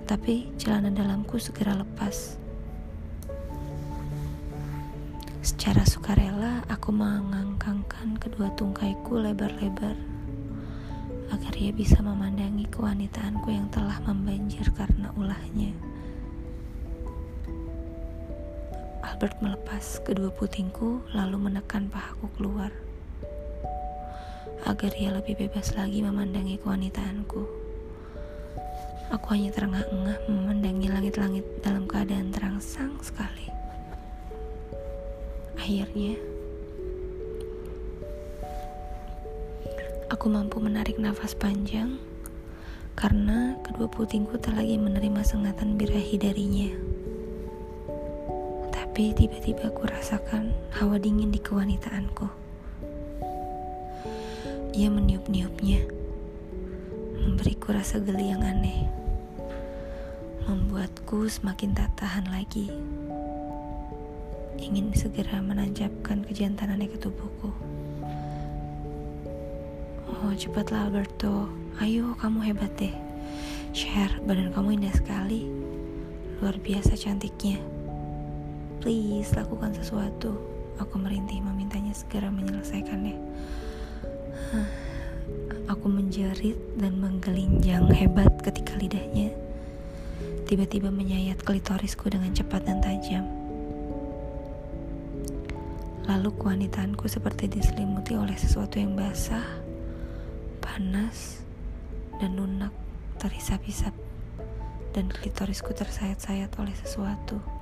tapi 0.04 0.52
celana 0.60 0.92
dalamku 0.92 1.40
segera 1.40 1.76
lepas. 1.76 2.36
Secara 5.40 5.88
sukarela, 5.88 6.64
aku 6.68 6.92
mengangkangkan 6.92 8.20
kedua 8.20 8.52
tungkaiku 8.56 9.24
lebar-lebar 9.24 9.96
agar 11.32 11.54
ia 11.56 11.72
bisa 11.72 12.00
memandangi 12.04 12.68
kewanitaanku 12.72 13.52
yang 13.52 13.72
telah 13.72 14.00
membanjir 14.04 14.68
karena 14.76 15.12
ulahnya. 15.16 15.87
Albert 19.18 19.42
melepas 19.42 19.98
kedua 20.06 20.30
putingku 20.30 21.02
lalu 21.18 21.50
menekan 21.50 21.90
pahaku 21.90 22.30
keluar 22.38 22.70
agar 24.70 24.94
ia 24.94 25.10
lebih 25.10 25.34
bebas 25.42 25.74
lagi 25.74 26.06
memandangi 26.06 26.62
kewanitaanku. 26.62 27.42
Aku 29.10 29.26
hanya 29.34 29.50
terengah-engah 29.58 30.22
memandangi 30.30 30.94
langit-langit 30.94 31.42
dalam 31.66 31.90
keadaan 31.90 32.30
terangsang 32.30 32.94
sekali. 33.02 33.50
Akhirnya, 35.58 36.14
aku 40.14 40.30
mampu 40.30 40.62
menarik 40.62 41.02
nafas 41.02 41.34
panjang 41.34 41.98
karena 42.94 43.58
kedua 43.66 43.90
putingku 43.90 44.38
tak 44.38 44.62
lagi 44.62 44.78
menerima 44.78 45.26
sengatan 45.26 45.74
birahi 45.74 46.22
darinya. 46.22 46.97
Tapi 48.98 49.14
tiba-tiba 49.14 49.70
aku 49.70 49.86
rasakan 49.86 50.58
hawa 50.74 50.98
dingin 50.98 51.30
di 51.30 51.38
kewanitaanku. 51.38 52.26
Ia 54.74 54.90
meniup-niupnya 54.90 55.86
memberiku 57.22 57.78
rasa 57.78 58.02
geli 58.02 58.34
yang 58.34 58.42
aneh, 58.42 58.90
membuatku 60.50 61.30
semakin 61.30 61.78
tak 61.78 61.94
tahan 61.94 62.26
lagi. 62.34 62.74
Ingin 64.58 64.90
segera 64.98 65.46
menancapkan 65.46 66.26
kejantanannya 66.26 66.90
ke 66.90 66.98
tubuhku. 66.98 67.54
Oh, 70.10 70.34
cepatlah 70.34 70.90
Alberto. 70.90 71.46
Ayo, 71.78 72.18
kamu 72.18 72.50
hebat 72.50 72.74
deh. 72.82 72.98
Share, 73.78 74.18
badan 74.26 74.50
kamu 74.58 74.82
indah 74.82 74.94
sekali. 74.98 75.46
Luar 76.42 76.58
biasa 76.58 76.98
cantiknya. 76.98 77.77
Please, 78.88 79.36
lakukan 79.36 79.76
sesuatu. 79.76 80.32
Aku 80.80 80.96
merintih 80.96 81.44
memintanya 81.44 81.92
segera 81.92 82.32
menyelesaikannya. 82.32 83.20
Aku 85.68 85.92
menjerit 85.92 86.56
dan 86.80 86.96
menggelinjang 86.96 87.84
hebat 87.92 88.32
ketika 88.40 88.80
lidahnya 88.80 89.36
tiba-tiba 90.48 90.88
menyayat 90.88 91.36
klitorisku 91.44 92.08
dengan 92.08 92.32
cepat 92.32 92.64
dan 92.64 92.80
tajam. 92.80 93.28
Lalu 96.08 96.32
kewanitaanku 96.40 97.12
seperti 97.12 97.52
diselimuti 97.52 98.16
oleh 98.16 98.40
sesuatu 98.40 98.80
yang 98.80 98.96
basah, 98.96 99.44
panas, 100.64 101.44
dan 102.24 102.40
lunak 102.40 102.72
terhisap-hisap 103.20 103.92
dan 104.96 105.12
klitorisku 105.12 105.76
tersayat-sayat 105.76 106.56
oleh 106.56 106.76
sesuatu. 106.80 107.57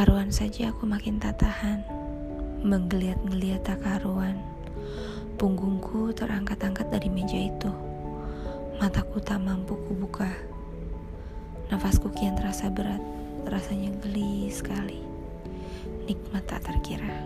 Karuan 0.00 0.32
saja 0.32 0.72
aku 0.72 0.88
makin 0.88 1.20
tak 1.20 1.44
tahan. 1.44 1.84
Menggeliat-geliat 2.64 3.68
tak 3.68 3.84
karuan 3.84 4.40
Punggungku 5.36 6.16
terangkat-angkat 6.16 6.88
dari 6.88 7.12
meja 7.12 7.36
itu. 7.36 7.68
Mataku 8.80 9.20
tak 9.20 9.44
mampu 9.44 9.76
kubuka. 9.76 10.32
Nafasku 11.68 12.08
kian 12.16 12.32
terasa 12.32 12.72
berat. 12.72 13.04
Rasanya 13.44 13.92
geli 14.00 14.48
sekali. 14.48 15.04
Nikmat 16.08 16.48
tak 16.48 16.64
terkira. 16.64 17.20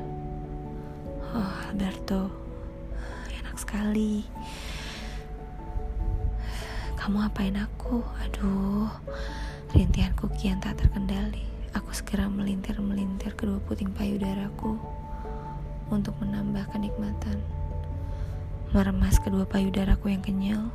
Oh 1.30 1.54
Alberto. 1.70 2.26
Enak 3.38 3.54
sekali. 3.54 4.26
Kamu 6.98 7.22
apain 7.22 7.54
aku? 7.54 8.02
Aduh 8.26 8.90
Rintihanku 9.70 10.26
kian 10.34 10.58
tak 10.58 10.82
terkendali 10.82 11.54
Aku 11.74 11.90
segera 11.90 12.30
melintir-melintir 12.30 13.34
kedua 13.34 13.58
puting 13.66 13.90
payudaraku 13.90 14.78
untuk 15.90 16.14
menambah 16.22 16.70
kenikmatan. 16.70 17.42
Meremas 18.70 19.18
kedua 19.18 19.42
payudaraku 19.42 20.14
yang 20.14 20.22
kenyal, 20.22 20.70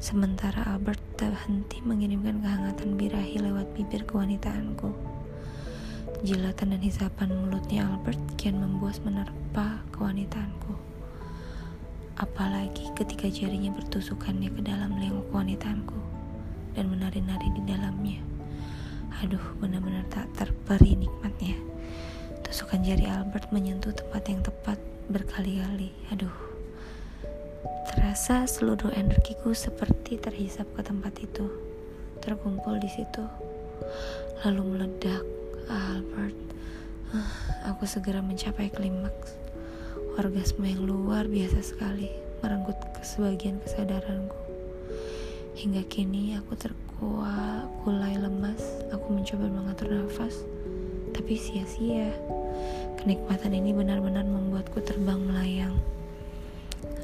sementara 0.00 0.64
Albert 0.64 1.04
tak 1.20 1.36
henti 1.44 1.84
mengirimkan 1.84 2.40
kehangatan 2.40 2.96
birahi 2.96 3.36
lewat 3.36 3.68
bibir 3.76 4.08
kewanitaanku. 4.08 4.96
Jilatan 6.24 6.72
dan 6.72 6.80
hisapan 6.80 7.28
mulutnya 7.28 7.84
Albert 7.84 8.40
kian 8.40 8.56
membuas 8.56 9.04
menerpa 9.04 9.84
kewanitaanku. 9.92 10.72
Apalagi 12.16 12.96
ketika 12.96 13.28
jarinya 13.28 13.76
bertusukannya 13.76 14.48
ke 14.48 14.60
dalam 14.64 14.96
leher 14.96 15.20
kewanitaanku 15.28 16.00
dan 16.72 16.88
menari-nari 16.88 17.52
di 17.52 17.62
dalamnya. 17.68 18.33
Aduh, 19.22 19.42
benar-benar 19.62 20.02
tak 20.10 20.26
terperi 20.34 20.98
nikmatnya. 20.98 21.54
Tusukan 22.42 22.82
jari 22.82 23.06
Albert 23.06 23.54
menyentuh 23.54 23.94
tempat 23.94 24.26
yang 24.26 24.42
tepat 24.42 24.78
berkali-kali. 25.06 25.94
Aduh, 26.10 26.34
terasa 27.92 28.48
seluruh 28.48 28.90
energiku 28.96 29.54
seperti 29.54 30.18
terhisap 30.18 30.66
ke 30.74 30.82
tempat 30.82 31.14
itu, 31.22 31.46
terkumpul 32.18 32.80
di 32.82 32.90
situ, 32.90 33.22
lalu 34.42 34.62
meledak. 34.74 35.22
Albert, 35.64 36.36
aku 37.64 37.88
segera 37.88 38.20
mencapai 38.20 38.68
klimaks. 38.68 39.38
Orgasme 40.20 40.68
yang 40.68 40.84
luar 40.84 41.24
biasa 41.26 41.64
sekali 41.64 42.12
merenggut 42.44 42.76
ke 42.92 43.02
sebagian 43.02 43.58
kesadaranku. 43.64 44.36
Hingga 45.56 45.88
kini 45.88 46.36
aku 46.36 46.52
terkuat, 46.94 47.66
kulai 47.82 48.14
lemas. 48.14 48.62
Aku 48.94 49.10
mencoba 49.10 49.50
mengatur 49.50 49.90
nafas, 49.90 50.46
tapi 51.10 51.34
sia-sia. 51.34 52.14
Kenikmatan 53.02 53.50
ini 53.50 53.74
benar-benar 53.74 54.22
membuatku 54.22 54.78
terbang 54.78 55.18
melayang. 55.18 55.74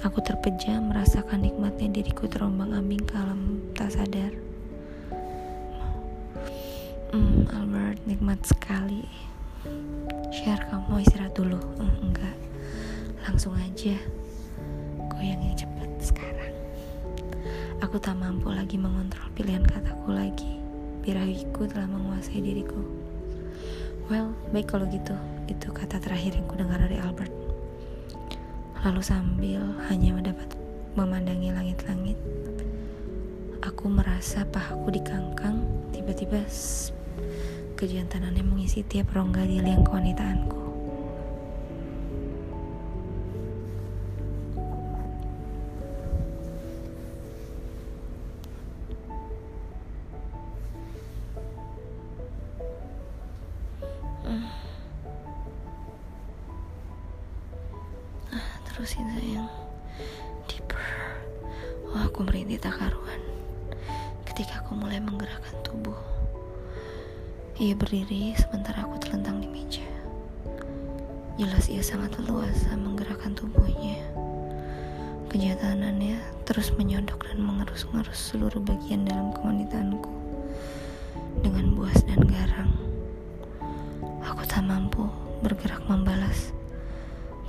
Aku 0.07 0.23
terpejam 0.23 0.95
merasakan 0.95 1.43
nikmatnya 1.43 1.91
diriku 1.91 2.31
terombang-ambing 2.31 3.03
ke 3.03 3.15
alam 3.19 3.59
tak 3.75 3.91
sadar. 3.91 4.33
Hmm, 7.11 7.51
Albert, 7.51 7.99
nikmat 8.07 8.39
sekali. 8.47 9.11
Share 10.31 10.71
kamu 10.71 11.03
istirahat 11.03 11.35
dulu. 11.35 11.59
Hmm, 11.83 12.15
enggak, 12.15 12.39
langsung 13.27 13.59
aja. 13.59 13.99
Goyang 15.11 15.43
yang 15.43 15.50
cepat 15.50 15.50
sekarang. 15.50 15.50
Aku 17.91 17.99
tak 17.99 18.23
mampu 18.23 18.47
lagi 18.55 18.79
mengontrol 18.79 19.35
pilihan 19.35 19.67
kataku 19.67 20.15
lagi. 20.15 20.63
Birahiku 21.03 21.67
telah 21.67 21.91
menguasai 21.91 22.39
diriku. 22.39 22.79
Well, 24.07 24.31
baik 24.55 24.71
kalau 24.71 24.87
gitu. 24.95 25.11
Itu 25.51 25.75
kata 25.75 25.99
terakhir 25.99 26.39
yang 26.39 26.47
ku 26.47 26.55
dengar 26.55 26.79
dari 26.79 27.03
Albert. 27.03 27.35
Lalu 28.87 29.03
sambil 29.03 29.75
hanya 29.91 30.15
mendapat 30.15 30.55
memandangi 30.95 31.51
langit-langit, 31.51 32.15
aku 33.59 33.91
merasa 33.91 34.47
pahaku 34.47 34.95
dikangkang. 34.95 35.59
Tiba-tiba 35.91 36.47
kejantanannya 37.75 38.47
mengisi 38.47 38.87
tiap 38.87 39.11
rongga 39.19 39.43
di 39.43 39.59
liang 39.59 39.83
kewanitaanku. 39.83 40.60
Kejatanannya 75.31 76.19
terus 76.43 76.75
menyodok 76.75 77.31
dan 77.31 77.39
mengerus-ngerus 77.41 78.35
seluruh 78.35 78.59
bagian 78.61 79.07
dalam 79.07 79.31
kewanitaanku 79.31 80.11
dengan 81.47 81.79
buas 81.79 82.03
dan 82.03 82.21
garang 82.27 82.75
aku 84.27 84.43
tak 84.45 84.67
mampu 84.67 85.07
bergerak 85.41 85.81
membalas 85.89 86.53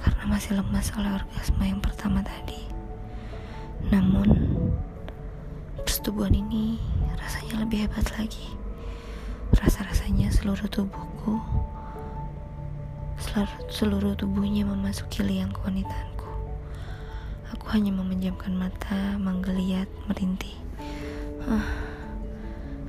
karena 0.02 0.24
masih 0.26 0.58
lemas 0.58 0.89
oleh 0.98 1.13
orgasme 1.13 1.62
yang 1.62 1.78
pertama 1.78 2.26
tadi. 2.26 2.58
Namun, 3.94 4.30
persetubuhan 5.78 6.34
ini 6.34 6.82
rasanya 7.22 7.62
lebih 7.62 7.86
hebat 7.86 8.10
lagi. 8.17 8.58
Rasa-rasanya 9.54 10.34
seluruh 10.34 10.65
tubuhku, 10.72 11.38
seluruh, 13.70 14.17
tubuhnya 14.17 14.65
memasuki 14.65 15.22
liang 15.22 15.54
kewanitaanku. 15.54 16.11
Hanya 17.71 17.95
memejamkan 17.95 18.51
mata, 18.51 19.15
menggeliat, 19.15 19.88
merintih. 20.12 20.60
Ah, 21.47 21.63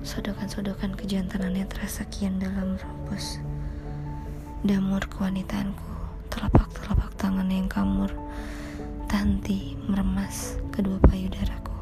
sodokan-sodokan 0.03 0.99
kejantanannya 0.99 1.71
terasa 1.71 2.03
kian 2.11 2.43
dalam 2.43 2.75
robos. 2.83 3.39
Damur 4.67 5.07
kewanitaanku 5.07 5.87
telapak-telapak 6.31 7.11
tangan 7.19 7.51
yang 7.51 7.67
kamur 7.67 8.15
Tanti 9.11 9.75
meremas 9.91 10.55
kedua 10.71 11.03
payudaraku 11.03 11.75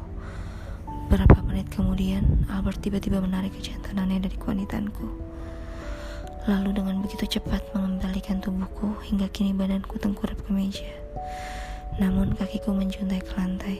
Beberapa 1.05 1.45
menit 1.45 1.69
kemudian 1.69 2.25
Albert 2.49 2.81
tiba-tiba 2.81 3.21
menarik 3.21 3.53
kejantanannya 3.53 4.25
dari 4.25 4.33
kewanitanku 4.33 5.07
Lalu 6.49 6.69
dengan 6.73 7.05
begitu 7.05 7.37
cepat 7.37 7.61
mengembalikan 7.77 8.41
tubuhku 8.41 8.97
Hingga 9.05 9.29
kini 9.29 9.53
badanku 9.53 10.01
tengkurap 10.01 10.41
ke 10.41 10.49
meja 10.49 10.89
Namun 11.99 12.37
kakiku 12.37 12.71
menjuntai 12.71 13.19
ke 13.19 13.33
lantai 13.35 13.77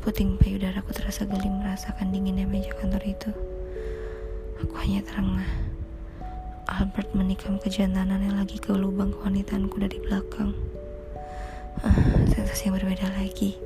Puting 0.00 0.40
payudaraku 0.40 0.94
terasa 0.96 1.28
geli 1.28 1.50
merasakan 1.50 2.08
dinginnya 2.14 2.48
meja 2.48 2.72
kantor 2.78 3.02
itu 3.04 3.30
Aku 4.62 4.74
hanya 4.80 5.02
terengah 5.04 5.72
Albert 6.72 7.12
menikam 7.12 7.60
kejantanannya 7.60 8.32
lagi 8.32 8.56
ke 8.56 8.72
lubang 8.72 9.12
kewanitanku 9.12 9.76
dari 9.76 10.00
belakang. 10.00 10.56
Ah, 11.84 12.24
sensasi 12.32 12.72
yang 12.72 12.80
berbeda 12.80 13.12
lagi. 13.12 13.60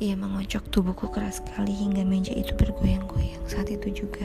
Ia 0.00 0.16
mengocok 0.16 0.64
tubuhku 0.72 1.12
keras 1.12 1.44
sekali 1.44 1.76
hingga 1.76 2.08
meja 2.08 2.32
itu 2.32 2.56
bergoyang-goyang 2.56 3.44
saat 3.44 3.68
itu 3.68 3.90
juga. 3.90 4.24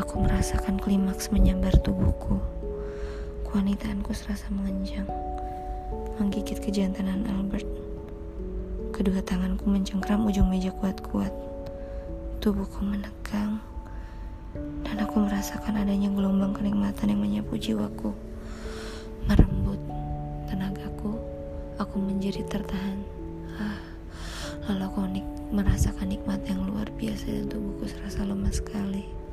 Aku 0.00 0.26
merasakan 0.26 0.82
klimaks 0.82 1.30
menyambar 1.30 1.76
tubuhku. 1.84 2.42
Kewanitaanku 3.46 4.10
serasa 4.10 4.50
mengenjang, 4.50 5.06
menggigit 6.16 6.58
kejantanan 6.60 7.28
Albert. 7.28 7.68
Kedua 8.92 9.20
tanganku 9.20 9.68
mencengkram 9.68 10.24
ujung 10.24 10.48
meja 10.48 10.72
kuat-kuat. 10.72 11.32
Tubuhku 12.40 12.80
menegang 12.80 13.60
dan 14.84 14.96
aku 15.04 15.20
merasakan 15.20 15.84
adanya 15.84 16.08
gelombang 16.08 16.56
kenikmatan 16.56 17.12
yang 17.12 17.20
menyapu 17.20 17.60
jiwaku, 17.60 18.16
merembut 19.28 19.80
tenagaku. 20.48 21.20
Aku 21.76 22.00
menjadi 22.00 22.40
tertahan. 22.48 23.04
Ah, 23.60 23.76
lalu 24.72 24.82
aku 24.88 25.00
merasakan 25.52 26.16
nikmat 26.16 26.40
yang 26.48 26.64
luar 26.64 26.88
biasa 26.96 27.28
dan 27.28 27.46
tubuhku 27.52 27.84
serasa 27.84 28.24
lemas 28.24 28.64
sekali. 28.64 29.25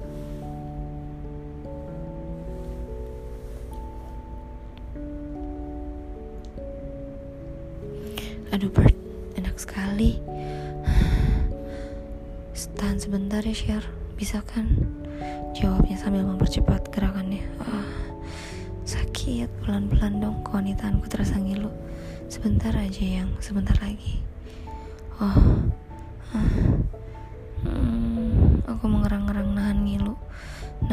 Aduh 8.53 8.69
Bert, 8.69 8.93
enak 9.33 9.57
sekali. 9.57 10.21
Tahan 12.77 13.01
sebentar 13.01 13.41
ya 13.41 13.49
Share, 13.49 13.87
bisa 14.13 14.45
kan? 14.45 14.69
Jawabnya 15.57 15.97
sambil 15.97 16.21
mempercepat 16.21 16.93
gerakannya. 16.93 17.41
Oh, 17.65 17.89
sakit, 18.85 19.49
pelan-pelan 19.65 20.21
dong 20.21 20.45
kewanitaanku 20.45 21.09
terasa 21.09 21.41
ngilu. 21.41 21.73
Sebentar 22.29 22.77
aja 22.77 23.01
yang, 23.01 23.33
sebentar 23.41 23.73
lagi. 23.81 24.21
Oh, 25.17 25.33
uh, 26.37 26.77
hmm, 27.65 28.69
aku 28.69 28.85
mengerang-ngerang 28.85 29.49
nahan 29.49 29.81
ngilu. 29.81 30.13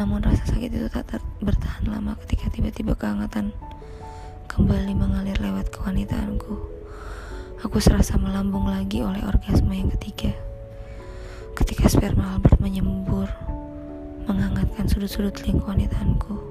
Namun 0.01 0.25
rasa 0.25 0.49
sakit 0.49 0.81
itu 0.81 0.89
tak 0.89 1.21
bertahan 1.45 1.85
lama 1.85 2.17
ketika 2.25 2.49
tiba-tiba 2.49 2.97
kehangatan 2.97 3.53
kembali 4.49 4.97
mengalir 4.97 5.37
lewat 5.37 5.69
kewanitaanku. 5.69 6.80
Aku 7.61 7.77
serasa 7.77 8.17
melambung 8.17 8.65
lagi 8.65 9.05
oleh 9.05 9.21
orgasme 9.21 9.69
yang 9.69 9.93
ketiga. 9.93 10.33
Ketika 11.53 11.85
sperma 11.85 12.33
Albert 12.33 12.57
menyembur 12.57 13.29
menghangatkan 14.25 14.89
sudut-sudut 14.89 15.37
lingkungan 15.45 15.85
wanitaanku. 15.85 16.41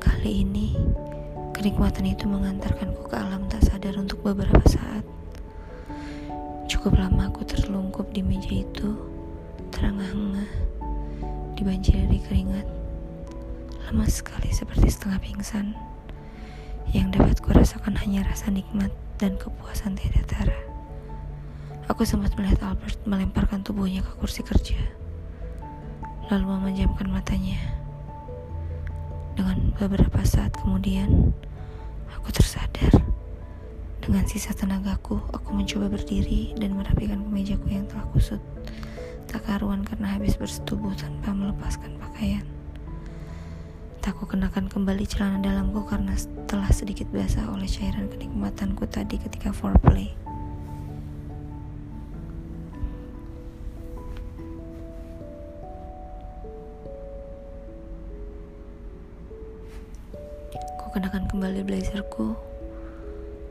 Kali 0.00 0.40
ini, 0.40 0.72
Kenikmatan 1.56 2.04
itu 2.04 2.28
mengantarkanku 2.28 3.08
ke 3.08 3.16
alam 3.16 3.48
tak 3.48 3.64
sadar 3.64 3.96
untuk 3.96 4.20
beberapa 4.20 4.60
saat. 4.68 5.04
Cukup 6.68 7.00
lama 7.00 7.32
aku 7.32 7.48
terlungkup 7.48 8.12
di 8.12 8.20
meja 8.20 8.60
itu, 8.60 8.96
terengah-engah, 9.72 10.52
dibanjiri 11.56 12.20
keringat. 12.28 12.68
Lemas 13.88 14.20
sekali 14.20 14.52
seperti 14.52 14.88
setengah 14.88 15.20
pingsan. 15.20 15.72
Yang 16.92 17.20
dapat 17.20 17.36
kurasakan 17.40 18.00
hanya 18.04 18.28
rasa 18.28 18.52
nikmat 18.52 18.92
dan 19.16 19.40
kepuasan 19.40 19.96
tiada 19.96 20.22
tara. 20.28 20.58
Aku 21.86 22.02
sempat 22.02 22.34
melihat 22.34 22.74
Albert 22.74 22.98
melemparkan 23.06 23.62
tubuhnya 23.62 24.02
ke 24.02 24.12
kursi 24.18 24.42
kerja, 24.42 24.76
lalu 26.32 26.44
memejamkan 26.58 27.08
matanya. 27.08 27.60
Dengan 29.36 29.70
beberapa 29.76 30.24
saat 30.24 30.56
kemudian, 30.56 31.30
aku 32.10 32.28
tersadar. 32.32 32.90
Dengan 34.00 34.24
sisa 34.24 34.54
tenagaku, 34.56 35.18
aku 35.34 35.50
mencoba 35.52 35.92
berdiri 35.92 36.54
dan 36.56 36.78
merapikan 36.78 37.26
kemejaku 37.26 37.66
yang 37.70 37.84
telah 37.90 38.06
kusut. 38.14 38.42
Tak 39.26 39.44
karuan 39.44 39.82
karena 39.82 40.16
habis 40.16 40.38
bersetubuh 40.38 40.94
tanpa 40.94 41.34
melepaskan 41.34 41.98
pakaian. 41.98 42.55
Tak 44.06 44.22
ku 44.22 44.24
kenakan 44.30 44.70
kembali 44.70 45.02
celana 45.02 45.42
dalamku 45.42 45.82
karena 45.82 46.14
telah 46.46 46.70
sedikit 46.70 47.10
basah 47.10 47.42
oleh 47.50 47.66
cairan 47.66 48.06
kenikmatanku 48.06 48.86
tadi 48.86 49.18
ketika 49.18 49.50
foreplay. 49.50 50.14
Kenakan 60.94 61.26
kembali 61.26 61.66
blazerku. 61.66 62.38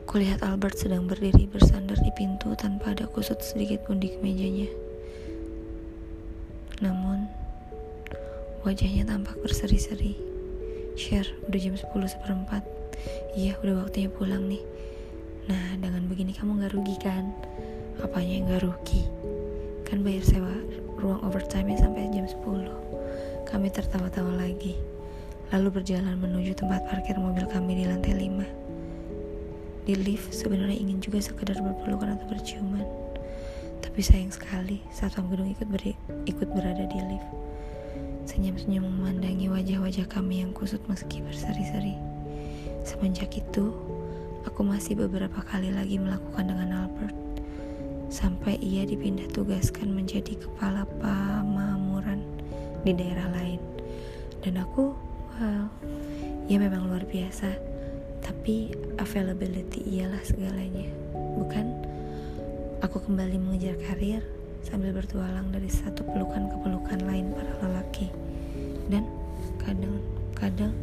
Kulihat 0.08 0.40
Albert 0.40 0.80
sedang 0.80 1.04
berdiri 1.04 1.44
bersandar 1.44 2.00
di 2.00 2.08
pintu 2.16 2.56
tanpa 2.56 2.96
ada 2.96 3.04
kusut 3.04 3.44
sedikit 3.44 3.84
pun 3.84 4.00
di 4.00 4.08
kemejanya. 4.08 4.72
Namun, 6.80 7.28
wajahnya 8.64 9.04
tampak 9.04 9.36
berseri-seri. 9.44 10.35
Share, 10.96 11.28
udah 11.44 11.60
jam 11.60 11.76
10 11.76 11.92
seperempat. 12.08 12.64
Iya, 13.36 13.60
udah 13.60 13.84
waktunya 13.84 14.08
pulang 14.08 14.48
nih. 14.48 14.64
Nah, 15.44 15.76
dengan 15.76 16.08
begini 16.08 16.32
kamu 16.32 16.56
gak 16.64 16.72
rugi 16.72 16.96
kan? 16.96 17.36
Apanya 18.00 18.32
yang 18.40 18.48
gak 18.48 18.64
rugi? 18.64 19.04
Kan 19.84 20.00
bayar 20.00 20.24
sewa 20.24 20.56
ruang 20.96 21.20
overtime 21.20 21.76
sampai 21.76 22.08
jam 22.16 22.24
10. 22.24 22.40
Kami 23.44 23.68
tertawa-tawa 23.68 24.40
lagi. 24.40 24.80
Lalu 25.52 25.84
berjalan 25.84 26.16
menuju 26.16 26.56
tempat 26.56 26.88
parkir 26.88 27.20
mobil 27.20 27.44
kami 27.44 27.76
di 27.76 27.84
lantai 27.84 28.16
5. 28.16 29.84
Di 29.84 29.94
lift 30.00 30.32
sebenarnya 30.32 30.80
ingin 30.80 31.04
juga 31.04 31.20
sekedar 31.20 31.60
berpelukan 31.60 32.16
atau 32.16 32.24
berciuman. 32.24 32.88
Tapi 33.84 34.00
sayang 34.00 34.32
sekali, 34.32 34.80
satpam 34.96 35.28
gedung 35.28 35.52
ikut, 35.52 35.68
ber 35.68 35.92
ikut 36.24 36.48
berada 36.56 36.88
di 36.88 36.98
lift. 37.04 37.28
Senyum-senyum 38.26 38.82
memandangi 38.82 39.46
wajah-wajah 39.46 40.10
kami 40.10 40.42
yang 40.42 40.50
kusut 40.50 40.82
meski 40.90 41.22
berseri-seri. 41.22 41.94
Semenjak 42.82 43.30
itu, 43.38 43.70
aku 44.42 44.66
masih 44.66 44.98
beberapa 44.98 45.46
kali 45.46 45.70
lagi 45.70 45.94
melakukan 45.94 46.50
dengan 46.50 46.86
Albert. 46.86 47.14
Sampai 48.10 48.58
ia 48.58 48.82
dipindah 48.82 49.30
tugaskan 49.30 49.94
menjadi 49.94 50.34
kepala 50.42 50.90
pamamuran 50.98 52.26
di 52.82 52.98
daerah 52.98 53.30
lain. 53.30 53.62
Dan 54.42 54.58
aku, 54.58 54.90
well, 55.38 55.70
ya 56.50 56.58
memang 56.58 56.90
luar 56.90 57.06
biasa. 57.06 57.54
Tapi 58.26 58.74
availability 58.98 59.86
ialah 59.86 60.22
segalanya, 60.26 60.90
bukan? 61.14 61.78
Aku 62.82 62.98
kembali 63.06 63.38
mengejar 63.38 63.78
karir, 63.86 64.26
sambil 64.66 64.90
bertualang 64.90 65.54
dari 65.54 65.70
satu 65.70 66.02
pelukan 66.02 66.50
ke 66.50 66.56
pelukan 66.66 67.00
lain 67.06 67.30
para 67.30 67.54
lelaki. 67.62 68.10
Dan 68.90 69.06
kadang-kadang 69.62 70.74